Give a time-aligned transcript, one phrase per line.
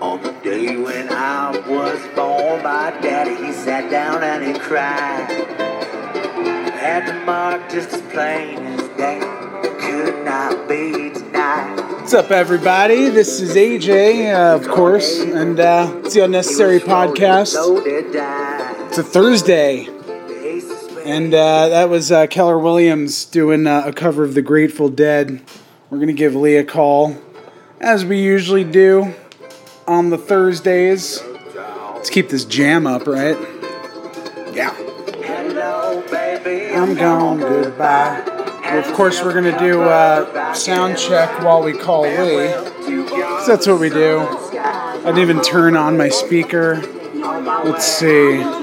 [0.00, 5.30] On the day when I was born, my daddy he sat down and he cried.
[6.74, 9.20] Had the mark just as plain as day.
[9.80, 11.78] Could not be denied.
[12.00, 13.08] What's up, everybody?
[13.08, 17.54] This is AJ, uh, of course, and uh, it's the Unnecessary Podcast.
[17.86, 19.88] It's a Thursday,
[21.12, 25.42] and uh, that was uh, Keller Williams doing uh, a cover of The Grateful Dead.
[25.90, 27.18] We're going to give Lee a call,
[27.82, 29.14] as we usually do
[29.86, 31.22] on the Thursdays.
[31.94, 33.36] Let's keep this jam up, right?
[34.54, 34.72] Yeah.
[34.72, 36.74] Hello, baby.
[36.74, 38.22] I'm gone, goodbye.
[38.64, 42.46] Well, of course, we're going to do uh, sound check while we call Lee.
[43.46, 44.20] that's what we do.
[44.20, 46.80] I didn't even turn on my speaker.
[47.14, 48.61] Let's see.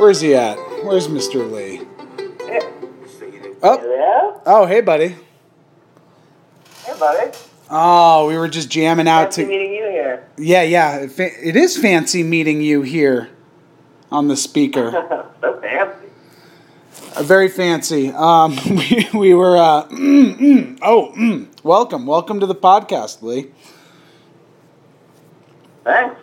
[0.00, 0.56] Where's he at?
[0.82, 1.52] Where's Mr.
[1.52, 1.82] Lee?
[3.62, 5.08] Oh, oh, hey, buddy.
[6.86, 7.36] Hey, buddy.
[7.68, 9.48] Oh, we were just jamming out Fancy to.
[9.48, 10.26] meeting you here.
[10.38, 11.06] Yeah, yeah.
[11.18, 13.28] It is fancy meeting you here
[14.10, 14.90] on the speaker.
[15.42, 16.06] so fancy.
[17.14, 18.10] Uh, very fancy.
[18.10, 19.58] Um, we, we were.
[19.58, 23.50] Uh, mm, mm, oh, mm, welcome, welcome to the podcast, Lee.
[25.84, 26.16] Thanks.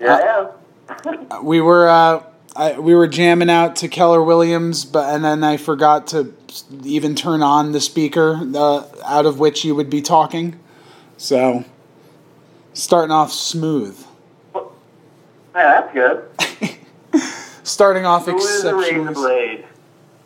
[0.00, 0.50] Yeah,
[0.88, 1.88] Uh, We were.
[1.88, 2.22] Uh,
[2.58, 6.34] I, we were jamming out to Keller Williams, but and then I forgot to
[6.82, 10.58] even turn on the speaker uh, out of which you would be talking.
[11.16, 11.64] So,
[12.72, 14.04] starting off smooth.
[14.54, 14.62] Yeah,
[15.54, 16.74] that's good.
[17.64, 19.66] Starting off Who is the razor blade?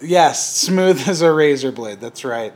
[0.00, 2.00] Yes, smooth as a razor blade.
[2.00, 2.52] That's right.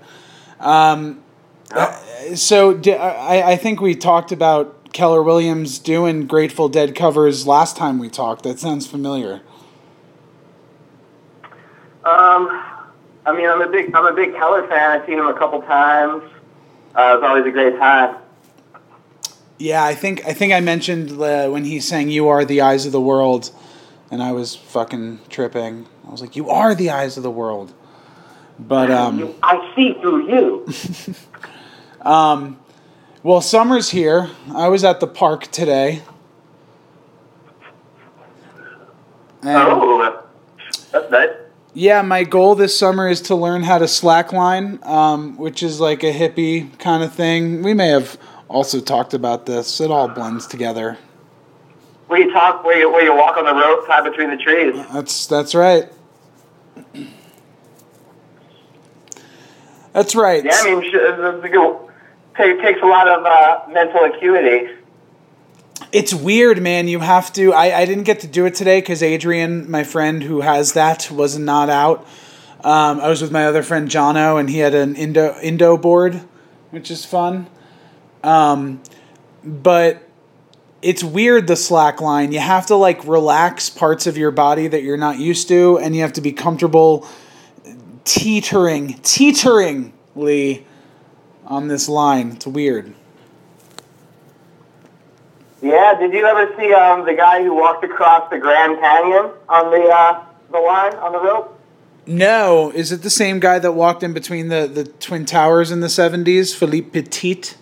[0.60, 1.22] Um,
[1.70, 1.92] uh,
[2.34, 7.98] so I, I think we talked about Keller Williams doing Grateful Dead covers last time
[7.98, 8.44] we talked.
[8.44, 9.42] That sounds familiar.
[12.06, 12.62] Um,
[13.26, 14.92] I mean, I'm a big, I'm a big Keller fan.
[14.92, 16.22] I've seen him a couple times.
[16.94, 18.16] Uh, it's always a great time.
[19.58, 22.86] Yeah, I think I think I mentioned uh, when he sang "You Are the Eyes
[22.86, 23.50] of the World,"
[24.10, 25.86] and I was fucking tripping.
[26.06, 27.74] I was like, "You are the eyes of the world,"
[28.58, 29.34] but um.
[29.42, 30.68] I see through you.
[32.06, 32.60] Um,
[33.24, 34.30] well, summer's here.
[34.54, 36.02] I was at the park today.
[39.42, 40.22] And oh,
[40.92, 41.35] that's nice.
[41.76, 46.02] Yeah, my goal this summer is to learn how to slackline, um, which is like
[46.02, 47.62] a hippie kind of thing.
[47.62, 48.16] We may have
[48.48, 49.78] also talked about this.
[49.78, 50.96] It all blends together.
[52.06, 54.74] Where you talk, where you, where you walk on the rope, tied between the trees.
[54.90, 55.92] That's that's right.
[59.92, 60.44] That's right.
[60.44, 61.76] Yeah, I mean, sh- it's a good-
[62.38, 64.72] it takes a lot of uh, mental acuity.
[65.96, 66.88] It's weird, man.
[66.88, 67.54] You have to.
[67.54, 71.10] I, I didn't get to do it today because Adrian, my friend who has that,
[71.10, 72.06] was not out.
[72.62, 76.20] Um, I was with my other friend Jono, and he had an Indo Indo board,
[76.68, 77.46] which is fun.
[78.22, 78.82] Um,
[79.42, 80.06] but
[80.82, 82.30] it's weird the slack line.
[82.30, 85.96] You have to like relax parts of your body that you're not used to, and
[85.96, 87.08] you have to be comfortable
[88.04, 90.66] teetering, teeteringly
[91.46, 92.32] on this line.
[92.32, 92.94] It's weird.
[95.62, 99.70] Yeah, did you ever see um, the guy who walked across the Grand Canyon on
[99.70, 101.58] the uh, the line on the rope?
[102.06, 105.80] No, is it the same guy that walked in between the, the twin towers in
[105.80, 107.56] the seventies, Philippe Petit?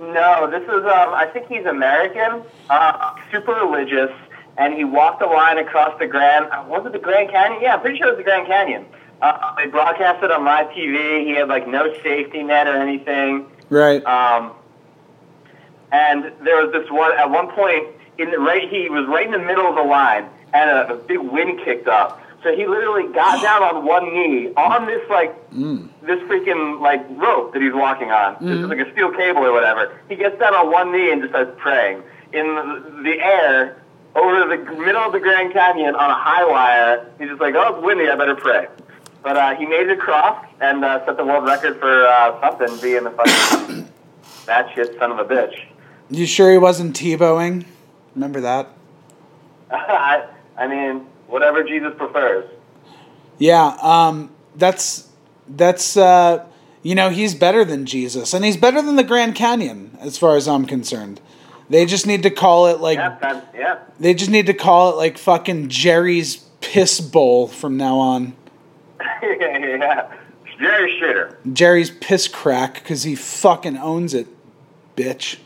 [0.00, 4.12] No, this is um, I think he's American, uh, super religious,
[4.56, 6.46] and he walked the line across the Grand.
[6.46, 7.60] Uh, was it the Grand Canyon?
[7.60, 8.86] Yeah, I'm pretty sure it was the Grand Canyon.
[9.20, 11.26] Uh, they broadcast it on live TV.
[11.26, 13.50] He had like no safety net or anything.
[13.70, 14.04] Right.
[14.04, 14.52] Um,
[15.92, 17.86] and there was this one at one point
[18.18, 18.68] in the right.
[18.68, 21.88] He was right in the middle of the line, and a, a big wind kicked
[21.88, 22.20] up.
[22.42, 25.34] So he literally got down on one knee on this like
[26.02, 28.36] this freaking like rope that he's walking on.
[28.44, 29.98] This is like a steel cable or whatever.
[30.08, 32.02] He gets down on one knee and just starts praying
[32.32, 33.82] in the, the air
[34.14, 37.10] over the middle of the Grand Canyon on a high wire.
[37.18, 38.08] He's just like, oh, it's windy.
[38.08, 38.68] I better pray.
[39.22, 42.80] But uh, he made it across and uh, set the world record for uh, something,
[42.80, 43.88] being the fucking
[44.46, 45.54] that shit son of a bitch.
[46.10, 47.64] You sure he wasn't Tebowing?
[48.14, 48.68] Remember that?
[49.70, 50.26] I,
[50.56, 52.48] I mean, whatever Jesus prefers.
[53.38, 53.76] Yeah.
[53.82, 54.30] Um.
[54.56, 55.08] That's
[55.48, 56.44] that's uh.
[56.82, 60.36] You know he's better than Jesus, and he's better than the Grand Canyon, as far
[60.36, 61.20] as I'm concerned.
[61.68, 63.78] They just need to call it like Yeah, that, yeah.
[64.00, 68.34] they just need to call it like fucking Jerry's piss bowl from now on.
[69.22, 70.10] yeah.
[70.58, 71.36] Jerry Shitter.
[71.52, 74.28] Jerry's piss crack because he fucking owns it,
[74.96, 75.38] bitch.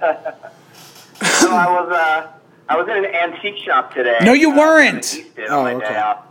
[0.00, 2.32] So I was uh,
[2.68, 4.18] I was in an antique shop today.
[4.22, 5.16] No, you uh, weren't.
[5.48, 5.88] Oh, my okay.
[5.88, 6.24] day off.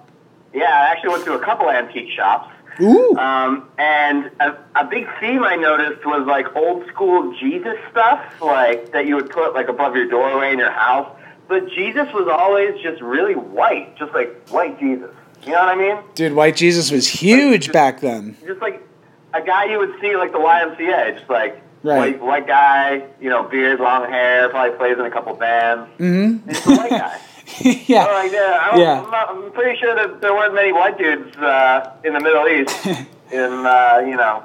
[0.54, 2.52] Yeah, I actually went to a couple antique shops.
[2.82, 3.16] Ooh.
[3.18, 8.94] Um, and a, a big theme I noticed was like old school Jesus stuff, like
[8.94, 11.14] that you would put like above your doorway in your house.
[11.48, 15.12] But Jesus was always just really white, just like white Jesus.
[15.44, 15.98] You know what I mean?
[16.16, 18.38] Dude, White Jesus was huge back then.
[18.46, 18.86] Just like
[19.34, 22.20] a guy you would see like the YMCA, just like Right.
[22.20, 25.90] white white guy, you know, beard, long hair, probably plays in a couple bands.
[25.98, 26.50] Mm-hmm.
[26.50, 27.20] Just a white guy.
[27.62, 28.06] yeah.
[28.06, 29.02] So, like, yeah, I don't, Yeah.
[29.02, 32.48] I'm, not, I'm pretty sure that there weren't many white dudes uh, in the Middle
[32.48, 32.86] East
[33.32, 34.44] in, uh, you know,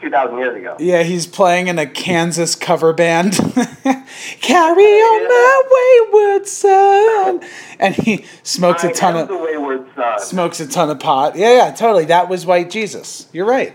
[0.00, 0.76] 2,000 years ago.
[0.78, 3.32] Yeah, he's playing in a Kansas cover band.
[4.40, 7.40] Carry on my wayward son.
[7.78, 10.18] And he smokes I a ton of the wayward son.
[10.20, 11.36] smokes a ton of pot.
[11.36, 12.04] Yeah, yeah, totally.
[12.06, 13.28] That was White Jesus.
[13.32, 13.74] You're right.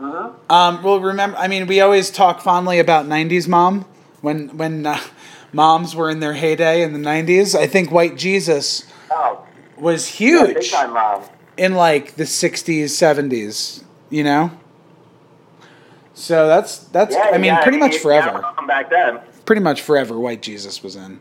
[0.00, 0.50] Mm-hmm.
[0.52, 3.84] Um, well, remember, I mean, we always talk fondly about '90s mom
[4.22, 4.98] when when uh,
[5.52, 7.54] moms were in their heyday in the '90s.
[7.54, 9.44] I think White Jesus Oh,
[9.76, 11.22] was yeah, huge mom.
[11.56, 13.84] in like the '60s, '70s.
[14.08, 14.50] You know.
[16.14, 17.14] So that's that's.
[17.14, 18.42] Yeah, I mean, yeah, pretty much forever.
[18.66, 19.20] Back then.
[19.44, 20.18] Pretty much forever.
[20.18, 21.20] White Jesus was in.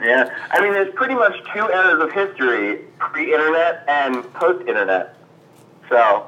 [0.00, 5.16] Yeah, I mean, there's pretty much two eras of history: pre-internet and post-internet.
[5.88, 6.26] So,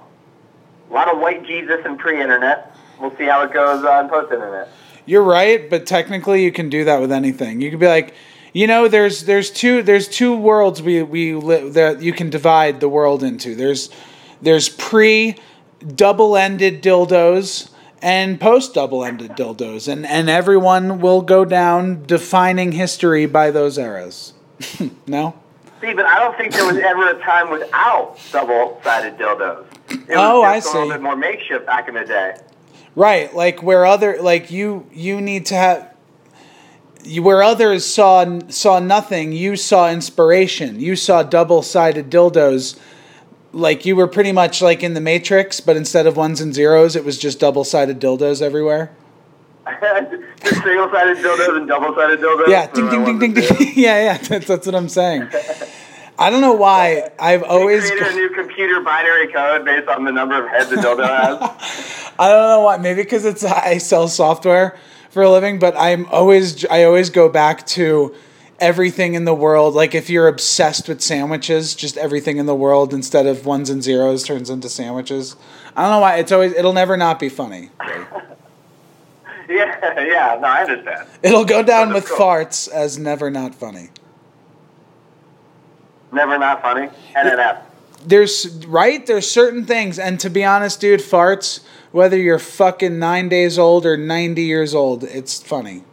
[0.91, 2.75] a lot of white Jesus and pre-internet.
[3.01, 4.69] We'll see how it goes uh, on post-internet.
[5.07, 7.61] You're right, but technically you can do that with anything.
[7.61, 8.15] You could be like,
[8.53, 12.81] you know, there's there's two there's two worlds we we li- that you can divide
[12.81, 13.55] the world into.
[13.55, 13.91] There's
[14.41, 15.37] there's pre
[15.85, 17.71] double-ended dildos
[18.01, 24.35] and post double-ended dildos, and and everyone will go down defining history by those eras.
[25.07, 25.35] no.
[25.81, 29.67] See, but I don't think there was ever a time without double-sided dildos.
[29.89, 30.79] It was Oh, I just a see.
[30.79, 32.37] little bit more makeshift back in the day.
[32.97, 35.91] Right, like where other like you you need to have
[37.03, 40.81] you, where others saw saw nothing, you saw inspiration.
[40.81, 42.79] You saw double-sided dildos.
[43.53, 46.97] Like you were pretty much like in the Matrix, but instead of ones and zeros,
[46.97, 48.91] it was just double-sided dildos everywhere.
[50.45, 52.49] Single-sided dildos and double-sided dildos.
[52.49, 53.73] Yeah, ding ding ding ding ding.
[53.77, 55.29] yeah, yeah, that's, that's what I'm saying.
[56.25, 60.11] I don't know why I've always Created a new computer binary code based on the
[60.11, 62.12] number of heads a dildo has.
[62.19, 62.79] I don't know why.
[62.79, 64.75] Maybe because it's I sell software
[65.11, 68.15] for a living, but I'm always I always go back to
[68.59, 69.75] everything in the world.
[69.75, 73.82] Like if you're obsessed with sandwiches, just everything in the world instead of ones and
[73.82, 75.37] zeros turns into sandwiches.
[75.77, 76.17] I don't know why.
[76.17, 77.69] It's always it'll never not be funny.
[79.47, 80.38] yeah, yeah.
[80.41, 81.06] No, I understand.
[81.23, 82.17] It'll go down with cool.
[82.17, 83.91] farts as never not funny.
[86.15, 86.89] Never not funny.
[87.17, 87.63] NNF.
[88.07, 89.05] There's right.
[89.07, 91.61] There's certain things, and to be honest, dude, farts.
[91.91, 95.85] Whether you're fucking nine days old or ninety years old, it's funny.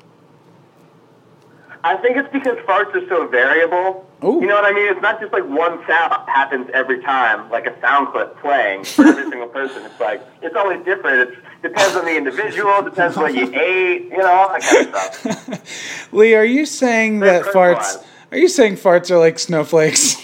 [1.84, 4.08] I think it's because farts are so variable.
[4.24, 4.40] Ooh.
[4.40, 4.92] You know what I mean?
[4.92, 9.06] It's not just like one sound happens every time, like a sound clip playing for
[9.08, 9.84] every single person.
[9.84, 11.32] It's like it's always different.
[11.32, 12.82] It depends on the individual.
[12.84, 14.04] Depends what you ate.
[14.12, 16.10] You know, all that kind of stuff.
[16.14, 17.78] Lee, are you saying that They're farts?
[17.78, 18.08] personalized.
[18.32, 20.16] Are you saying farts are like snowflakes?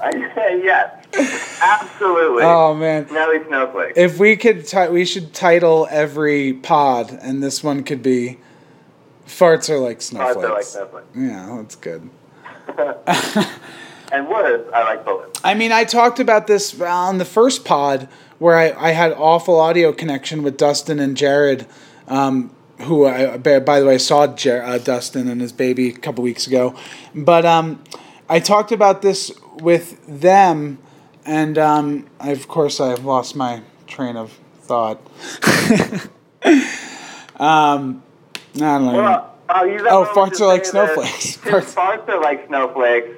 [0.00, 2.44] I say yes, absolutely.
[2.44, 3.06] oh man!
[3.10, 3.94] Nelly Snowflake.
[3.96, 8.38] If we could, we should title every pod, and this one could be
[9.26, 11.04] "Farts are like Farts snowflakes." are like Snowflake.
[11.14, 12.10] Yeah, that's good.
[14.12, 15.40] And words, I like bullets.
[15.42, 19.58] I mean, I talked about this on the first pod where I, I had awful
[19.58, 21.66] audio connection with Dustin and Jared,
[22.08, 25.92] um, who I, by by the way saw Jer- uh, Dustin and his baby a
[25.92, 26.74] couple weeks ago.
[27.14, 27.82] But um,
[28.28, 30.78] I talked about this with them,
[31.24, 34.98] and um, I, of course I've lost my train of thought.
[37.38, 38.02] um,
[38.56, 38.92] I don't know.
[38.92, 41.36] Well, that Oh, farts are like snowflakes.
[41.42, 43.08] Farts- farts are like snowflakes.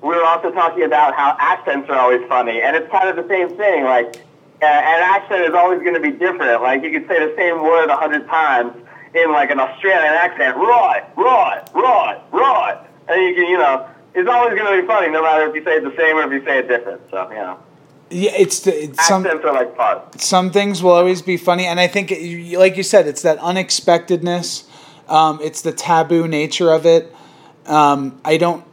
[0.00, 3.28] We were also talking about how accents are always funny, and it's kind of the
[3.28, 3.84] same thing.
[3.84, 4.16] Like,
[4.60, 6.62] uh, an accent is always going to be different.
[6.62, 8.72] Like, you could say the same word a hundred times
[9.14, 12.78] in like an Australian accent, right, right, right, right,
[13.08, 15.64] and you can, you know, it's always going to be funny, no matter if you
[15.64, 17.00] say it the same or if you say it different.
[17.10, 17.58] So, you know,
[18.12, 19.24] yeah, it's, the, it's some.
[19.24, 22.82] accents are like some things will always be funny and i think it, like you
[22.82, 24.64] said it's that unexpectedness.
[25.08, 27.14] Um, it's the taboo nature of it.
[27.66, 28.64] Um, i don't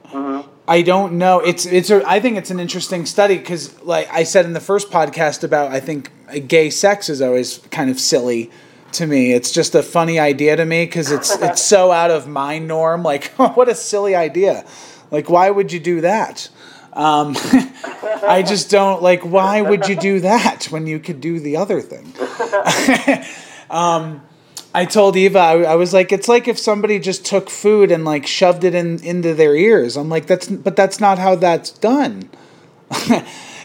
[0.67, 1.39] i don't know.
[1.39, 4.59] It's it's a, i think it's an interesting study because like i said in the
[4.59, 6.11] first podcast about i think
[6.47, 8.51] gay sex is always kind of silly
[8.93, 12.27] to me it's just a funny idea to me because it's it's so out of
[12.27, 14.65] my norm like what a silly idea
[15.11, 16.49] like why would you do that
[16.93, 17.35] um,
[18.27, 19.23] I just don't like.
[19.23, 22.13] Why would you do that when you could do the other thing?
[23.69, 24.21] um,
[24.73, 28.05] I told Eva, I, I was like, it's like if somebody just took food and
[28.05, 29.97] like shoved it in into their ears.
[29.97, 32.29] I'm like, that's but that's not how that's done.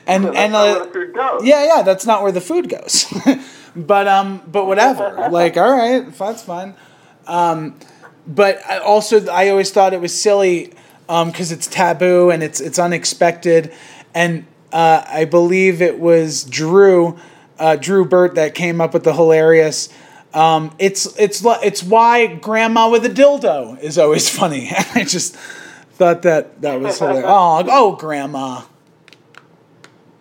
[0.06, 1.44] And That's and not uh, where the food goes.
[1.44, 3.06] yeah, yeah, that's not where the food goes.
[3.76, 5.28] but um, but whatever.
[5.30, 6.74] like, all right, that's fine.
[7.26, 7.78] Um,
[8.26, 10.72] but I also, I always thought it was silly
[11.06, 13.72] because it's taboo and it's it's unexpected,
[14.14, 17.16] and uh, I believe it was Drew,
[17.58, 19.88] uh, Drew Burt that came up with the hilarious.
[20.32, 24.70] Um, it's it's it's why grandma with a dildo is always funny.
[24.94, 25.36] I just
[25.94, 27.24] thought that that was hilarious.
[27.26, 28.62] Oh, oh, grandma.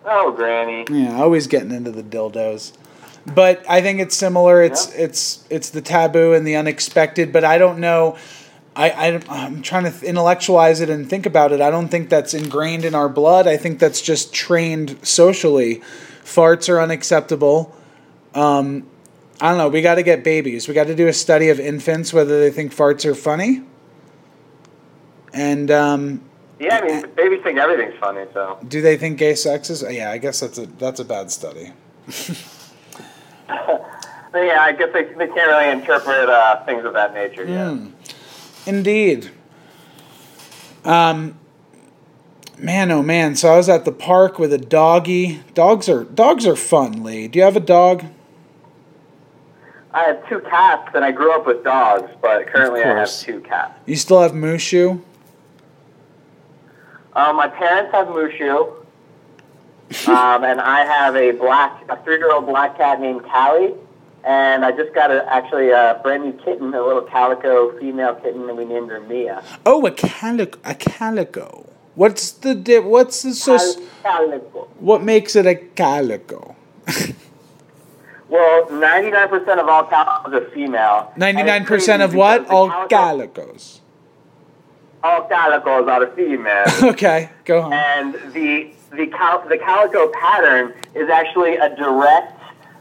[0.04, 0.84] Oh, Granny.
[0.90, 2.72] Yeah, always getting into the dildos.
[3.26, 4.62] But I think it's similar.
[4.62, 5.04] It's Yeah.
[5.04, 7.32] it's it's the taboo and the unexpected.
[7.32, 8.16] But I don't know.
[8.76, 11.60] I, I I'm trying to th- intellectualize it and think about it.
[11.62, 13.46] I don't think that's ingrained in our blood.
[13.46, 15.80] I think that's just trained socially.
[16.24, 17.74] Farts are unacceptable.
[18.34, 18.86] Um,
[19.40, 19.68] I don't know.
[19.68, 20.68] We got to get babies.
[20.68, 23.62] We got to do a study of infants whether they think farts are funny.
[25.32, 26.20] And um,
[26.60, 28.58] Yeah, I mean, babies think everything's funny, so.
[28.68, 29.82] do they think gay sex is?
[29.82, 31.72] Yeah, I guess that's a that's a bad study.
[34.34, 37.72] Yeah, I guess they, they can't really interpret uh, things of that nature yet.
[37.72, 37.90] Hmm.
[38.66, 39.30] Indeed.
[40.84, 41.38] Um,
[42.58, 43.36] man, oh man.
[43.36, 45.40] So I was at the park with a doggy.
[45.54, 47.28] Dogs are dogs are fun, Lee.
[47.28, 48.04] Do you have a dog?
[49.92, 53.40] I have two cats, and I grew up with dogs, but currently I have two
[53.40, 53.78] cats.
[53.86, 55.00] You still have Mushu?
[57.14, 58.74] Um, my parents have Mushu,
[60.08, 63.74] um, and I have a black, a three-year-old black cat named Callie,
[64.24, 68.48] and I just got a, actually a brand new kitten, a little calico female kitten,
[68.48, 69.44] and we named her Mia.
[69.64, 70.58] Oh, a calico.
[70.64, 71.66] A calico.
[71.94, 73.58] What's the di- What's the so?
[74.02, 74.66] Calico.
[74.80, 76.56] What makes it a calico?
[78.26, 81.10] Well, 99% of all calicos are female.
[81.12, 82.48] and Ninety it's nine percent of what?
[82.50, 83.80] All calico- calicos.
[85.04, 86.64] All calicos are female.
[86.92, 87.72] Okay, go on.
[87.74, 92.40] and the the cal- the calico pattern is actually a direct.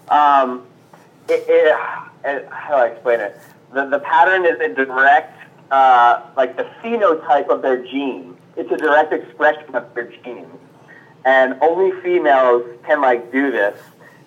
[0.10, 0.66] Um,
[1.28, 1.76] it, it,
[2.24, 3.38] it, how do I explain it?
[3.74, 5.38] The the pattern is a direct,
[5.70, 8.38] uh, like the phenotype of their gene.
[8.56, 10.48] It's a direct expression of their genes,
[11.26, 13.78] and only females can like do this.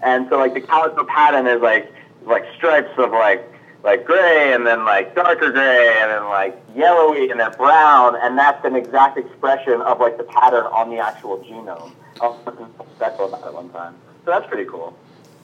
[0.02, 1.90] And so like the calico pattern is like
[2.26, 3.42] like stripes of like
[3.86, 8.36] like gray and then like darker gray and then like yellowy and then brown and
[8.36, 11.92] that's an exact expression of like the pattern on the actual genome.
[12.20, 12.66] I was looking
[12.96, 13.94] special about it one time.
[14.24, 14.98] So that's pretty cool.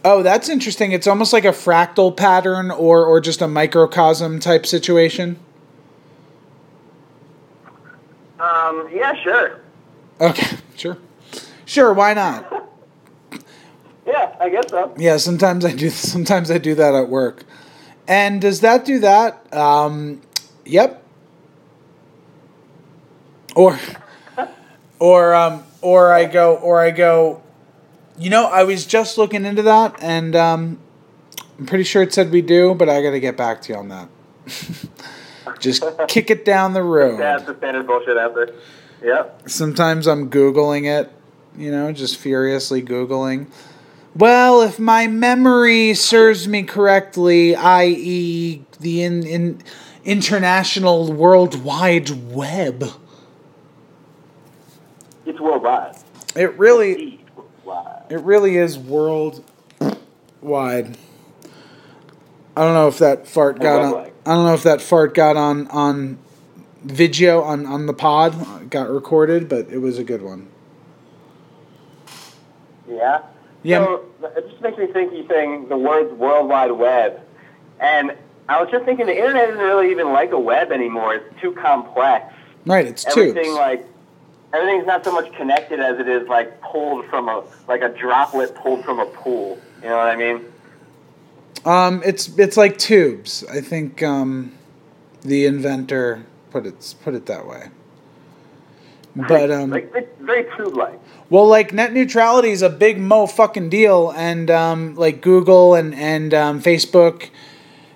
[0.05, 0.91] Oh, that's interesting.
[0.91, 5.39] It's almost like a fractal pattern or or just a microcosm type situation.
[8.41, 9.61] Um, yeah, sure.
[10.21, 10.99] Okay, sure.
[11.65, 12.59] Sure, why not?
[14.05, 14.93] Yeah, I guess so.
[14.99, 17.45] Yeah, sometimes I do sometimes I do that at work.
[18.09, 19.53] And does that do that?
[19.55, 20.21] Um
[20.65, 21.03] yep.
[23.55, 23.79] Or
[24.99, 27.43] or um or I go or I go
[28.19, 30.79] you know, I was just looking into that and um
[31.59, 33.79] I'm pretty sure it said we do, but I got to get back to you
[33.79, 34.09] on that.
[35.61, 37.21] just kick it down the road.
[37.21, 38.53] That's the standard bullshit answer.
[39.03, 39.49] Yep.
[39.49, 41.13] Sometimes I'm Googling it,
[41.57, 43.47] you know, just furiously Googling.
[44.15, 49.63] Well, if my memory serves me correctly, i.e., the in, in
[50.05, 52.85] international World Wide Web,
[55.25, 55.97] It's worldwide.
[56.37, 58.11] it really, worldwide.
[58.11, 59.43] it really is world
[60.43, 60.99] wide.
[62.55, 63.93] I don't know if that fart got on.
[63.93, 64.13] worldwide.
[64.27, 66.19] I don't know if that fart got on on
[66.85, 70.49] video on on the pod, got recorded, but it was a good one.
[72.87, 73.23] Yeah.
[73.63, 73.85] Yeah.
[73.85, 74.05] So
[74.37, 77.21] it just makes me think you saying the words World Wide Web,
[77.81, 78.17] and
[78.49, 81.15] I was just thinking the internet isn't really even like a web anymore.
[81.15, 82.33] It's too complex.
[82.67, 83.57] Right, it's Everything tubes.
[83.57, 83.87] like
[84.53, 88.55] everything's not so much connected as it is like pulled from a like a droplet
[88.55, 89.59] pulled from a pool.
[89.83, 90.45] You know what I mean?
[91.65, 93.45] Um, it's it's like tubes.
[93.51, 94.53] I think um,
[95.23, 97.69] the inventor put it put it that way.
[99.15, 100.99] But um, like it's very tube-like.
[101.33, 105.95] Well, like net neutrality is a big mo fucking deal, and um, like Google and
[105.95, 107.31] and um, Facebook,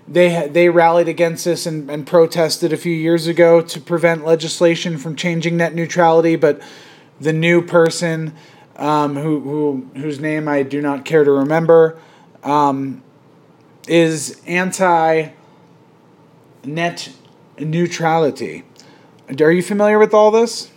[0.09, 4.97] they they rallied against this and, and protested a few years ago to prevent legislation
[4.97, 6.37] from changing net neutrality.
[6.37, 6.63] But
[7.21, 8.35] the new person,
[8.77, 11.99] um, who who whose name I do not care to remember,
[12.43, 13.03] um,
[13.87, 15.29] is anti
[16.65, 17.13] net
[17.59, 18.65] neutrality.
[19.39, 20.71] Are you familiar with all this?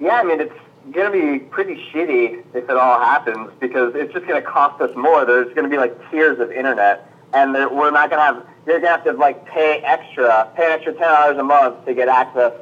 [0.00, 0.59] Yeah, I mean it's
[0.92, 5.24] gonna be pretty shitty if it all happens because it's just gonna cost us more.
[5.24, 7.06] There's gonna be like tiers of internet.
[7.32, 8.46] and we're not gonna have.
[8.66, 11.94] You're gonna have to like pay extra, pay an extra ten dollars a month to
[11.94, 12.52] get access.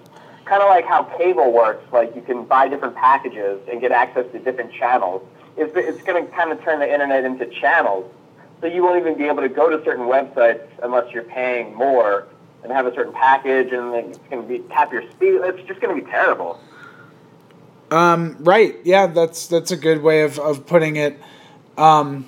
[0.44, 1.90] Kind of like how cable works.
[1.92, 5.22] Like you can buy different packages and get access to different channels.
[5.56, 8.12] It's it's gonna kind of turn the internet into channels.
[8.60, 12.26] So you won't even be able to go to certain websites unless you're paying more
[12.62, 15.40] and have a certain package, and it's gonna be tap your speed.
[15.44, 16.60] It's just gonna be terrible.
[17.90, 18.76] Um, right.
[18.85, 21.18] Yeah, that's that's a good way of, of putting it.
[21.76, 22.26] Um,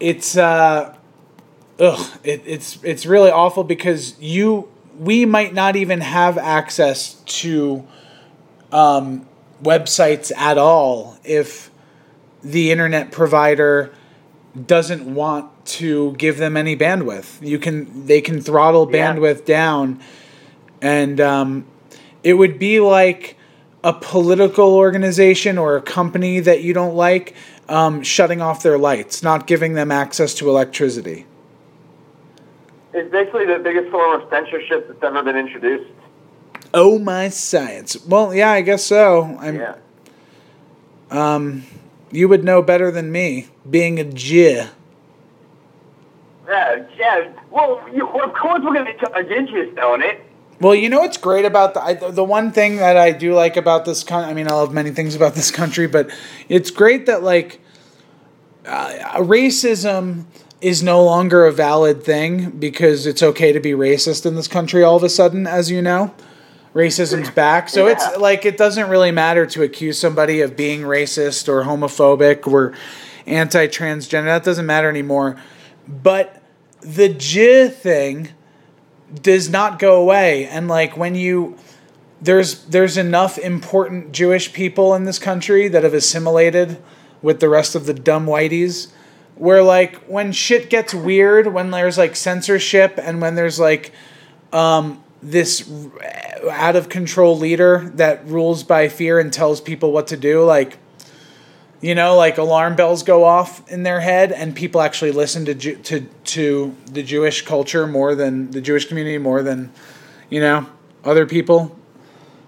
[0.00, 0.94] it's uh,
[1.78, 4.68] ugh, it, it's it's really awful because you
[4.98, 7.86] we might not even have access to
[8.70, 9.26] um,
[9.62, 11.70] websites at all if
[12.42, 13.92] the internet provider
[14.66, 17.46] doesn't want to give them any bandwidth.
[17.46, 19.14] You can they can throttle Yeah.
[19.14, 20.00] bandwidth down,
[20.82, 21.64] and um,
[22.22, 23.36] it would be like
[23.84, 27.34] a political organization or a company that you don't like
[27.68, 31.26] um, shutting off their lights, not giving them access to electricity.
[32.92, 35.90] It's basically the biggest form of censorship that's ever been introduced.
[36.74, 37.96] Oh my science!
[38.06, 39.36] Well, yeah, I guess so.
[39.40, 39.56] I'm.
[39.56, 39.74] Yeah.
[41.10, 41.64] Um,
[42.10, 44.64] you would know better than me, being a Jew.
[46.46, 47.32] Yeah, yeah.
[47.50, 50.20] Well, you, of course we're going to charge interest on it.
[50.62, 53.56] Well, you know what's great about the I, the one thing that I do like
[53.56, 54.30] about this country.
[54.30, 56.08] I mean, I love many things about this country, but
[56.48, 57.60] it's great that like
[58.64, 60.26] uh, racism
[60.60, 64.84] is no longer a valid thing because it's okay to be racist in this country
[64.84, 66.14] all of a sudden, as you know.
[66.74, 67.68] Racism's back.
[67.68, 67.94] So Yeah.
[67.94, 72.72] it's like it doesn't really matter to accuse somebody of being racist or homophobic or
[73.26, 74.26] anti transgender.
[74.26, 75.36] That doesn't matter anymore.
[75.88, 76.40] But
[76.80, 78.28] the J thing
[79.20, 80.46] does not go away.
[80.46, 81.56] And like when you
[82.20, 86.82] there's there's enough important Jewish people in this country that have assimilated
[87.20, 88.92] with the rest of the dumb whiteys
[89.34, 93.92] where like when shit gets weird when there's like censorship and when there's like
[94.52, 95.70] um this
[96.50, 100.78] out of control leader that rules by fear and tells people what to do like
[101.82, 105.54] you know like alarm bells go off in their head and people actually listen to
[105.54, 109.70] Ju- to to the Jewish culture more than the Jewish community more than
[110.30, 110.66] you know
[111.04, 111.76] other people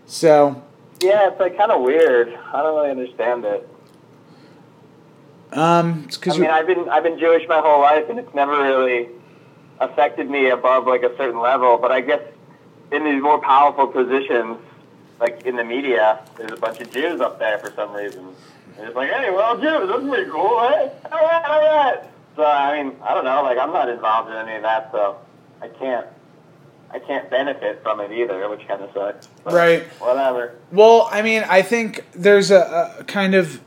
[0.07, 0.63] so
[1.03, 2.29] Yeah, it's like kind of weird.
[2.53, 3.69] I don't really understand it.
[5.53, 8.53] um it's I mean, I've been I've been Jewish my whole life, and it's never
[8.53, 9.09] really
[9.81, 11.79] affected me above like a certain level.
[11.79, 12.23] But I guess
[12.93, 14.59] in these more powerful positions,
[15.21, 18.25] like in the media, there's a bunch of Jews up there for some reason.
[18.77, 20.91] And it's like, hey, well, Jews, that's pretty cool, hey?
[21.11, 22.01] All right, all right.
[22.37, 23.43] So I mean, I don't know.
[23.43, 25.19] Like, I'm not involved in any of that, so
[25.61, 26.07] I can't.
[26.91, 29.29] I can't benefit from it either, which kind of sucks.
[29.45, 29.83] Right.
[29.99, 30.55] Whatever.
[30.71, 33.61] Well, I mean, I think there's a, a kind of,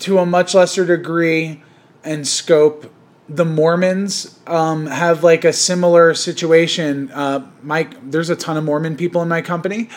[0.00, 1.60] to a much lesser degree
[2.04, 2.92] and scope,
[3.28, 7.10] the Mormons um, have like a similar situation.
[7.10, 9.88] Uh, Mike, there's a ton of Mormon people in my company,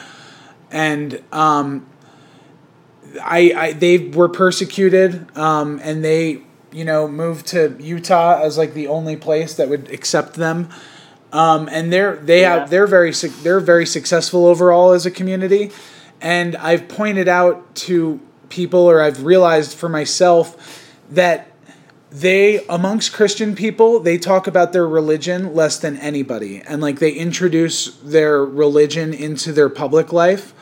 [0.72, 1.86] and um,
[3.24, 8.74] I, I they were persecuted, um, and they you know moved to Utah as like
[8.74, 10.70] the only place that would accept them.
[11.34, 12.60] Um, and they're they Yeah.
[12.60, 15.72] have they're very suc- they're very successful overall as a community,
[16.22, 18.20] and I've pointed out to
[18.50, 21.48] people or I've realized for myself that
[22.12, 27.12] they amongst Christian people they talk about their religion less than anybody, and like they
[27.12, 30.54] introduce their religion into their public life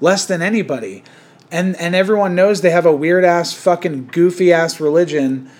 [0.00, 1.04] less than anybody,
[1.50, 5.50] and and everyone knows they have a weird ass fucking goofy ass religion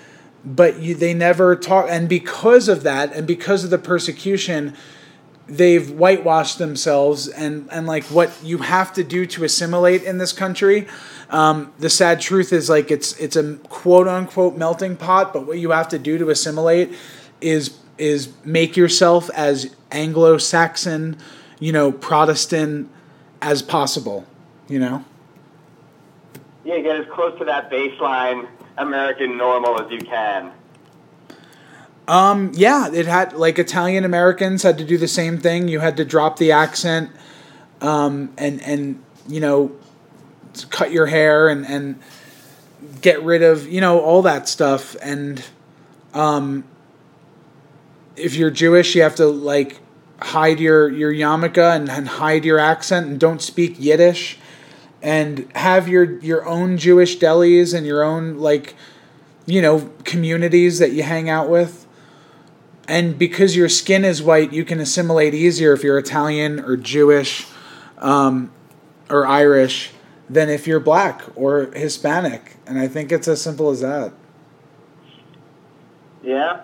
[0.44, 4.74] but you, they never talk and because of that and because of the persecution
[5.46, 10.32] they've whitewashed themselves and and like what you have to do to assimilate in this
[10.32, 10.86] country
[11.30, 15.58] um, the sad truth is like it's it's a quote unquote melting pot but what
[15.58, 16.94] you have to do to assimilate
[17.40, 21.16] is is make yourself as anglo-saxon
[21.58, 22.90] you know protestant
[23.40, 24.26] as possible
[24.68, 25.02] you know
[26.68, 30.52] Yeah, get as close to that baseline American normal as you can.
[32.06, 35.68] Um, yeah, it had like Italian Americans had to do the same thing.
[35.68, 37.10] You had to drop the accent,
[37.80, 39.72] um, and and you know,
[40.68, 42.02] cut your hair and and
[43.00, 44.94] get rid of you know all that stuff.
[45.00, 45.42] And
[46.12, 46.64] um,
[48.14, 49.80] if you're Jewish, you have to like
[50.20, 54.38] hide your your yarmulke and, and hide your accent and don't speak Yiddish,
[55.02, 58.74] and have your your own Jewish delis and your own like
[59.46, 61.86] you know communities that you hang out with
[62.88, 67.46] and because your skin is white, you can assimilate easier if you're Italian or Jewish
[67.98, 68.50] um,
[69.10, 69.90] or Irish
[70.28, 72.56] than if you're black or Hispanic.
[72.66, 74.14] And I think it's as simple as that.
[76.22, 76.62] Yeah.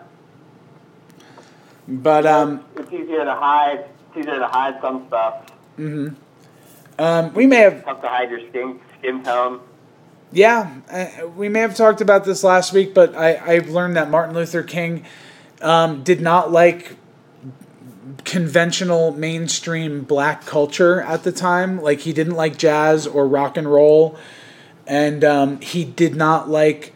[1.86, 3.84] But um, It's easier to hide.
[4.08, 5.46] It's easier to hide some stuff.
[6.98, 9.60] Um, we may have Tough to hide your skin skin tone.
[10.32, 14.10] Yeah, uh, we may have talked about this last week, but I, I've learned that
[14.10, 15.04] Martin Luther King
[15.62, 16.96] um, did not like
[18.24, 21.80] conventional mainstream black culture at the time.
[21.80, 24.18] Like, he didn't like jazz or rock and roll,
[24.86, 26.94] and um, he did not like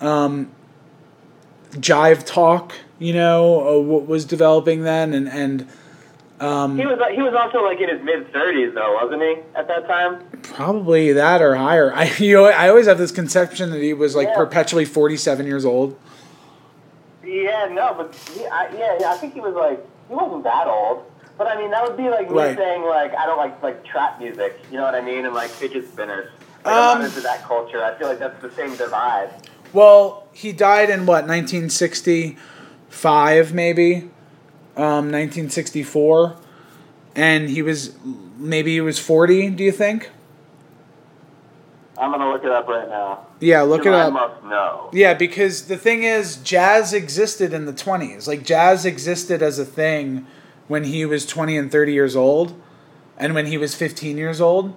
[0.00, 0.50] um,
[1.72, 5.68] jive talk, you know, uh, what was developing then, and, and
[6.40, 9.36] um, He was he was also like in his mid thirties though, wasn't he?
[9.54, 10.24] At that time.
[10.42, 11.92] probably that or higher.
[11.94, 14.36] I, you know, I always have this conception that he was like Yeah.
[14.36, 15.96] perpetually 47 years old.
[17.24, 20.66] Yeah, no, but he, I, yeah, yeah, I think he was like he wasn't that
[20.66, 21.04] old.
[21.38, 22.56] But I mean, that would be like me Right.
[22.56, 24.60] saying like I don't like like trap music.
[24.70, 25.24] You know what I mean?
[25.24, 26.30] And like fidget spinners.
[26.64, 27.82] Like, I'm Um, not into that culture.
[27.82, 29.30] I feel like that's the same divide.
[29.72, 34.08] Well, he died in what 1965, maybe,
[34.76, 36.36] um, 1964,
[37.14, 37.94] and he was
[38.36, 39.50] maybe he was 40.
[39.50, 40.10] Do you think?
[41.96, 43.26] I'm gonna look it up right now.
[43.40, 44.12] Yeah, look it I up.
[44.12, 44.90] must know.
[44.92, 48.26] Yeah, because the thing is, jazz existed in the 20s.
[48.26, 50.26] Like, jazz existed as a thing
[50.66, 52.60] when he was 20 and 30 years old,
[53.16, 54.76] and when he was 15 years old.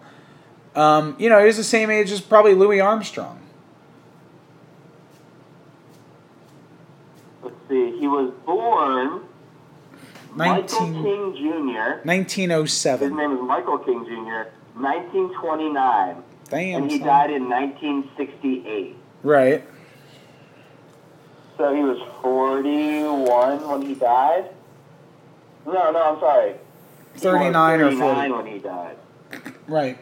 [0.76, 3.40] Um, you know, he was the same age as probably Louis Armstrong.
[7.42, 7.98] Let's see.
[8.00, 9.22] He was born
[10.38, 12.08] Michael King Jr.
[12.08, 14.50] His name is Michael King Jr.
[14.80, 16.82] 1929, Damn.
[16.84, 17.08] and he son.
[17.08, 18.96] died in 1968.
[19.24, 19.64] Right.
[21.58, 24.52] So he was 41 when he died?
[25.66, 26.52] No, no, I'm sorry.
[26.52, 26.58] He
[27.14, 28.32] was 39 or 39 40.
[28.32, 28.98] when he died.
[29.68, 29.98] Right.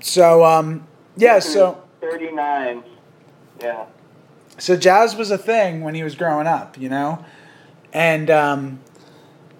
[0.00, 1.82] So, um, yeah, so.
[2.00, 2.82] 39.
[3.60, 3.86] Yeah.
[4.58, 7.24] So jazz was a thing when he was growing up, you know,
[7.92, 8.80] and um,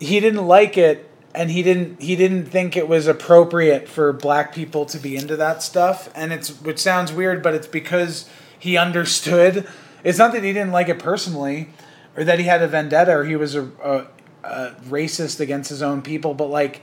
[0.05, 4.55] he didn't like it, and he didn't he didn't think it was appropriate for black
[4.55, 6.11] people to be into that stuff.
[6.15, 9.67] And it's which sounds weird, but it's because he understood.
[10.03, 11.71] It's not that he didn't like it personally,
[12.17, 14.07] or that he had a vendetta, or he was a, a,
[14.45, 16.83] a racist against his own people, but like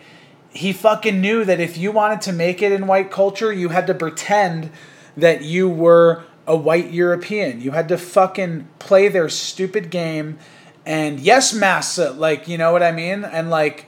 [0.49, 3.87] he fucking knew that if you wanted to make it in white culture, you had
[3.87, 4.69] to pretend
[5.15, 7.61] that you were a white European.
[7.61, 10.39] You had to fucking play their stupid game
[10.85, 13.23] and yes, massa, like, you know what I mean?
[13.23, 13.87] And like,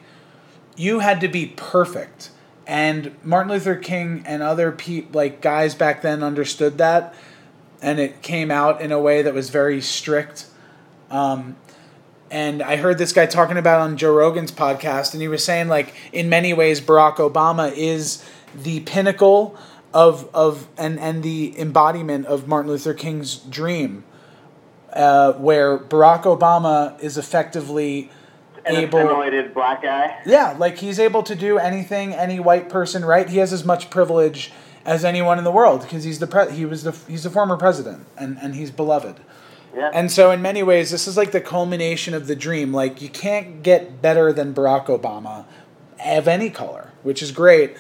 [0.76, 2.30] you had to be perfect.
[2.66, 7.14] And Martin Luther King and other pe- like guys back then understood that,
[7.82, 10.48] and it came out in a way that was very strict.
[11.12, 11.58] Um,
[12.32, 15.68] and I heard this guy talking about on Joe Rogan's podcast, and he was saying
[15.68, 18.24] like in many ways Barack Obama is
[18.56, 19.58] the pinnacle
[19.94, 24.04] of of and and the embodiment of Martin Luther King's dream,
[24.94, 28.12] uh, where Barack Obama is effectively
[28.66, 29.00] An able.
[29.00, 30.20] assimilated black guy.
[30.26, 33.28] Yeah, like he's able to do anything any white person, right?
[33.28, 34.52] He has as much privilege
[34.86, 37.58] as anyone in the world because he's the pre- he was the he's the former
[37.58, 39.20] president and and he's beloved.
[39.76, 39.90] Yeah.
[39.92, 42.72] And so, in many ways, this is like the culmination of the dream.
[42.72, 45.46] Like, you can't get better than Barack Obama
[46.06, 47.76] of any color, which is great.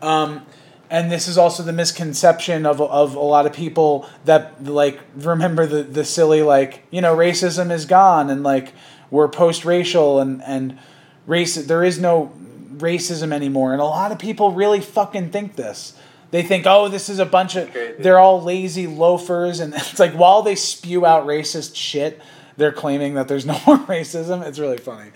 [0.00, 0.46] Um,
[0.94, 5.66] and this is also the misconception of, of a lot of people that, like, remember
[5.66, 8.72] the, the silly, like, you know, racism is gone and, like,
[9.10, 10.78] we're post racial and, and
[11.26, 12.32] race, there is no
[12.76, 13.72] racism anymore.
[13.72, 15.98] And a lot of people really fucking think this.
[16.30, 19.58] They think, oh, this is a bunch of, they're all lazy loafers.
[19.58, 22.22] And it's like, while they spew out racist shit,
[22.56, 24.46] they're claiming that there's no more racism.
[24.46, 25.10] It's really funny.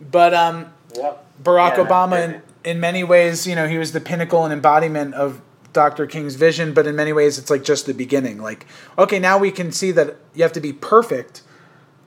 [0.00, 1.26] But um, Yep.
[1.42, 4.52] Barack Yeah, Obama, that's in, in many ways, you know, he was the pinnacle and
[4.52, 5.40] embodiment of
[5.72, 6.06] Dr.
[6.06, 8.40] King's vision, but in many ways, it's like just the beginning.
[8.40, 8.66] Like,
[8.98, 11.42] okay, now we can see that you have to be perfect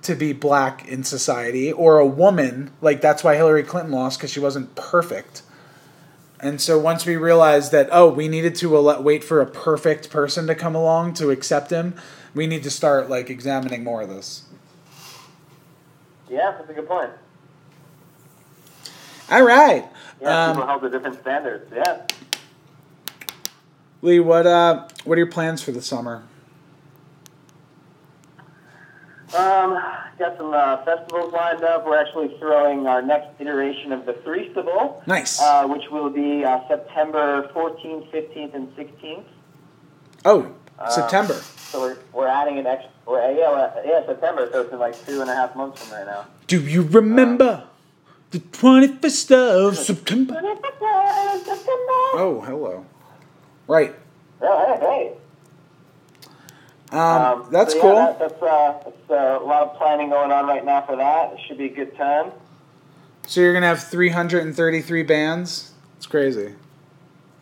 [0.04, 2.72] to be black in society, or a woman.
[2.80, 5.42] Like, that's why Hillary Clinton lost, because she wasn't perfect.
[6.40, 10.12] And so once we realized that, oh, we needed to ele- wait for a perfect
[10.12, 11.96] person to come along to accept him,
[12.36, 14.44] we need to start, like, examining more of this.
[16.30, 17.10] Yeah, that's a good point.
[19.32, 19.88] All right.
[20.22, 21.72] Yeah, Um, people held to different standards.
[21.76, 22.02] Yeah.
[24.02, 26.24] Lee, what uh, what are your plans for the summer?
[29.36, 29.74] Um,
[30.18, 31.86] got some uh, festivals lined up.
[31.86, 35.42] We're actually throwing our next iteration of the Threestival, Nice.
[35.42, 39.24] uh, which will be uh, September 14th, 15th, and 16th.
[40.26, 40.52] oh,
[40.90, 41.34] September.
[41.34, 42.92] So we're, we're adding an extra.
[43.10, 44.48] Yeah, yeah, September.
[44.54, 46.28] So it's in like two and a half months from right now.
[46.48, 47.64] Do you remember
[48.32, 50.34] the twenty first of September?
[52.18, 52.86] Oh, hello.
[53.68, 53.96] Right.
[54.42, 55.14] Oh, hey, hey.
[56.98, 57.96] Um, that's so yeah, cool.
[57.96, 61.34] That, that's uh, that's uh, a lot of planning going on right now for that.
[61.34, 62.32] It should be a good time.
[63.28, 65.72] So you're gonna have 333 bands.
[65.98, 66.54] It's crazy.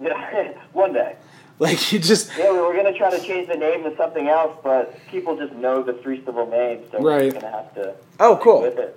[0.02, 1.17] Yeah, one day.
[1.60, 4.58] Like you just Yeah, we were gonna try to change the name to something else,
[4.63, 8.93] but people just know the Threestival name, so we're gonna have to oh stick cool.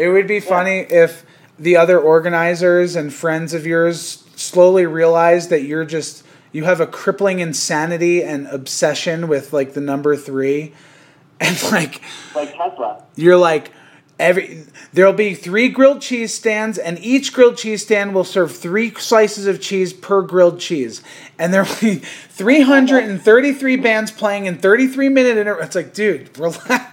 [0.00, 0.08] It.
[0.08, 1.24] Would be funny if
[1.58, 6.86] the other organizers and friends of yours slowly realize that you're just you have a
[6.86, 10.72] crippling insanity and obsession with like the number three,
[11.40, 12.00] and like
[12.34, 13.04] Like Tesla.
[13.16, 13.70] you're like
[14.18, 18.90] every there'll be three grilled cheese stands and each grilled cheese stand will serve three
[18.94, 21.02] slices of cheese per grilled cheese
[21.38, 21.94] and there'll be
[22.30, 26.84] 333 bands playing in 33 minute intervals it's like dude relax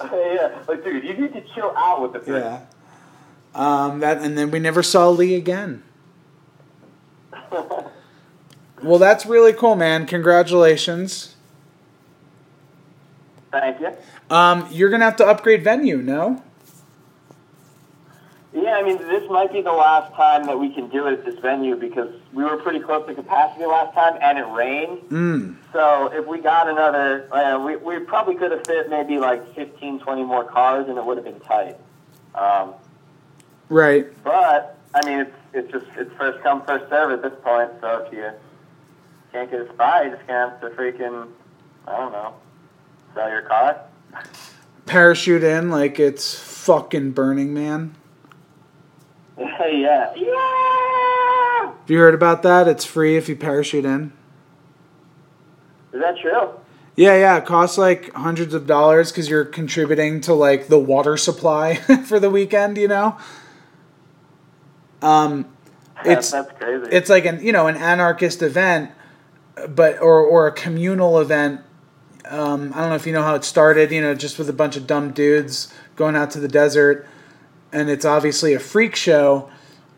[0.12, 2.38] yeah, like dude, you need to chill out with the three.
[2.40, 2.60] yeah
[3.54, 5.82] um that and then we never saw lee again.
[8.82, 10.06] Well that's really cool man.
[10.06, 11.34] Congratulations.
[13.50, 13.90] Thank you.
[14.30, 16.42] um you're gonna have to upgrade venue no
[18.52, 21.24] Yeah, I mean, this might be the last time that we can do it at
[21.24, 25.00] this venue because we were pretty close to capacity last time and it rained.
[25.10, 25.56] mm.
[25.72, 30.00] So if we got another, uh, we, we probably could have fit maybe like 15,
[30.00, 31.76] 20 more cars and it would have been tight.
[32.34, 32.72] Um,
[33.68, 37.70] right but, I mean, it's, it's just, it's first come, first serve at this point.
[37.82, 38.30] So if you
[39.30, 41.28] can't get a spot, you just gonna have to freaking,
[41.86, 42.34] I don't know,
[43.14, 43.78] sell your car.
[44.86, 47.94] parachute in like it's fucking burning man
[49.72, 50.12] yeah.
[50.16, 51.66] Yeah!
[51.66, 52.66] Have you heard about that?
[52.66, 54.12] It's free if you parachute in.
[55.92, 56.50] Is that true?
[56.96, 57.38] Yeah, yeah.
[57.38, 61.74] It costs like hundreds of dollars because you're contributing to like the water supply
[62.06, 62.76] for the weekend.
[62.78, 63.16] You know.
[65.02, 65.46] Um,
[66.04, 66.88] it's that's crazy.
[66.90, 68.90] it's like an you know an anarchist event,
[69.68, 71.60] but or or a communal event.
[72.28, 73.92] Um, I don't know if you know how it started.
[73.92, 77.06] You know, just with a bunch of dumb dudes going out to the desert,
[77.72, 79.50] and it's obviously a freak show.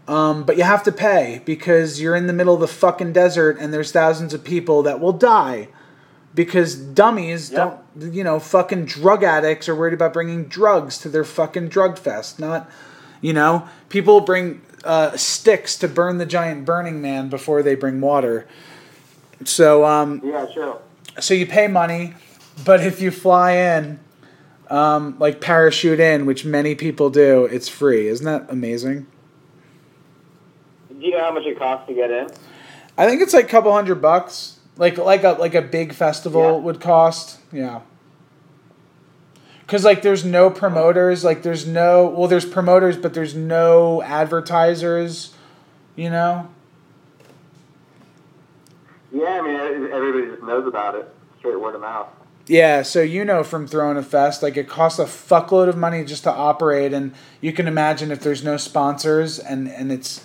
[0.08, 3.58] Um, but you have to pay because you're in the middle of the fucking desert
[3.60, 5.68] and there's thousands of people that will die
[6.34, 7.84] because dummies Yep.
[7.96, 11.96] don't, you know, fucking drug addicts are worried about bringing drugs to their fucking drug
[11.96, 12.40] fest.
[12.40, 12.68] Not,
[13.20, 18.00] you know, people bring uh, sticks to burn the giant Burning Man before they bring
[18.00, 18.48] water.
[19.44, 20.74] So, um, yeah, true.
[21.20, 22.14] so you pay money,
[22.64, 24.00] but if you fly in,
[24.70, 28.06] um, like parachute in, which many people do, it's free.
[28.08, 29.06] Isn't that amazing?
[30.88, 32.28] Do you know how much it costs to get in?
[32.96, 36.42] I think it's like a couple hundred bucks, like like a like a big festival
[36.42, 36.64] Yeah.
[36.64, 37.40] would cost.
[37.52, 37.80] Yeah.
[39.66, 45.32] Cause like there's no promoters, like there's no well there's promoters, but there's no advertisers,
[45.96, 46.48] you know.
[49.12, 51.12] Yeah, I mean, everybody just knows about it.
[51.38, 52.08] Straight word of mouth.
[52.50, 56.04] Yeah, so you know from throwing a fest, like it costs a fuckload of money
[56.04, 60.24] just to operate, and you can imagine if there's no sponsors and and it's,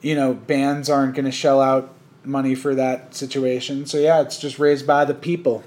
[0.00, 1.94] you know, bands aren't going to shell out
[2.24, 3.86] money for that situation.
[3.86, 5.62] So yeah, it's just raised by the people.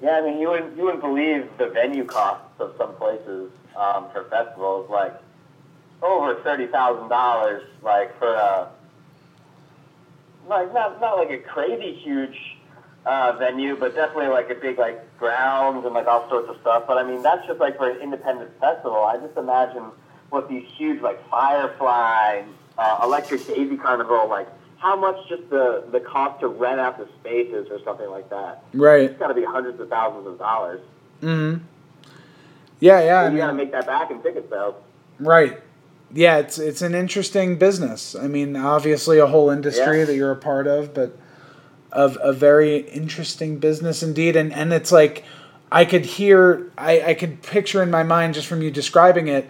[0.00, 4.10] Yeah, I mean, you wouldn't you wouldn't believe the venue costs of some places um,
[4.12, 5.20] for festivals, like
[6.02, 8.68] over thirty thousand dollars, like for a
[10.48, 12.53] like not not like a crazy huge
[13.06, 16.84] uh, venue, but definitely like a big like grounds and like all sorts of stuff.
[16.86, 19.04] But I mean, that's just like for an independent festival.
[19.04, 19.84] I just imagine
[20.30, 22.42] what these huge like Firefly,
[22.78, 27.08] uh, Electric Daisy Carnival, like how much just the the cost to rent out the
[27.20, 28.64] spaces or something like that.
[28.72, 29.10] Right.
[29.10, 30.80] It's got to be hundreds of thousands of dollars.
[31.22, 31.62] Mm-hmm.
[32.80, 33.20] Yeah, yeah.
[33.22, 34.74] I you got to make that back in ticket sales.
[35.18, 35.60] right.
[36.12, 38.14] Yeah, it's it's an interesting business.
[38.14, 40.04] I mean, obviously a whole industry Yeah.
[40.04, 41.16] that you're a part of, but
[41.94, 44.36] of a very interesting business indeed.
[44.36, 45.24] And and it's like
[45.72, 49.48] I could hear, I I could picture in my mind just from you describing it.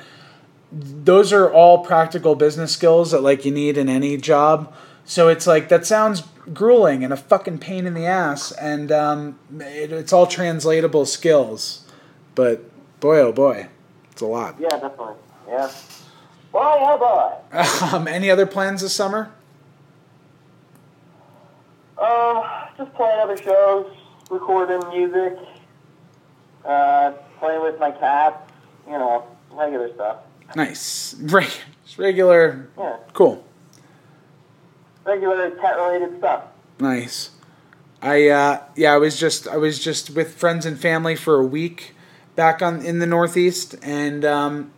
[0.70, 4.72] Those are all practical business skills that like you need in any job.
[5.04, 9.38] So it's like that sounds grueling and a fucking pain in the ass, and um,
[9.58, 11.86] it, it's all translatable skills.
[12.34, 12.64] But
[13.00, 13.68] boy, oh boy,
[14.10, 14.56] it's a lot.
[14.58, 15.14] Yeah, definitely.
[15.48, 15.70] Yeah.
[16.52, 17.58] Boy, oh boy.
[17.94, 19.32] Um, any other plans this summer?
[21.98, 22.42] Um,
[22.76, 23.86] just playing other shows,
[24.30, 25.38] recording music,
[26.64, 28.50] uh, playing with my cats.
[28.86, 30.18] You know, regular stuff.
[30.54, 33.44] Nice, just regular, Yeah, cool,
[35.04, 36.44] regular cat-related stuff.
[36.78, 37.30] nice.
[38.02, 41.46] I uh, yeah, I was just I was just with friends and family for a
[41.46, 41.94] week
[42.36, 44.70] back on in the Northeast, and um,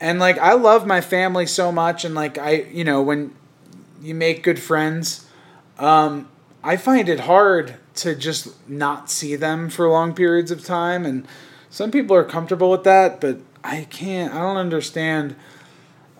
[0.00, 3.32] and like I love my family so much, and like I you know when
[4.02, 5.23] you make good friends,
[5.78, 6.28] um,
[6.62, 11.26] I find it hard to just not see them for long periods of time, and
[11.70, 14.32] some people are comfortable with that, but I can't.
[14.32, 15.36] I don't understand.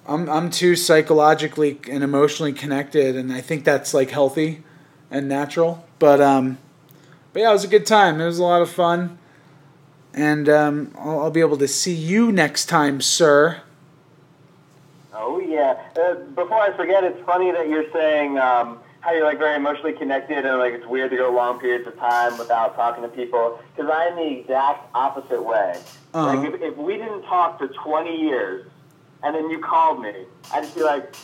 [0.06, 4.62] I'm I'm too psychologically and emotionally connected, and I think that's like healthy
[5.10, 5.84] and natural.
[5.98, 6.58] But um,
[7.32, 8.20] but yeah, it was a good time.
[8.20, 9.18] It was a lot of fun,
[10.12, 13.62] and um, I'll, I'll be able to see you next time, sir.
[15.12, 15.80] Oh yeah.
[15.96, 19.92] Uh, before I forget, it's funny that you're saying um, how you're like very emotionally
[19.92, 23.60] connected and like it's weird to go long periods of time without talking to people.
[23.76, 25.78] Because I'm the exact opposite way.
[26.14, 26.34] Uh-huh.
[26.34, 28.66] Like if, if we didn't talk for 20 years
[29.22, 31.14] and then you called me, I'd just be like,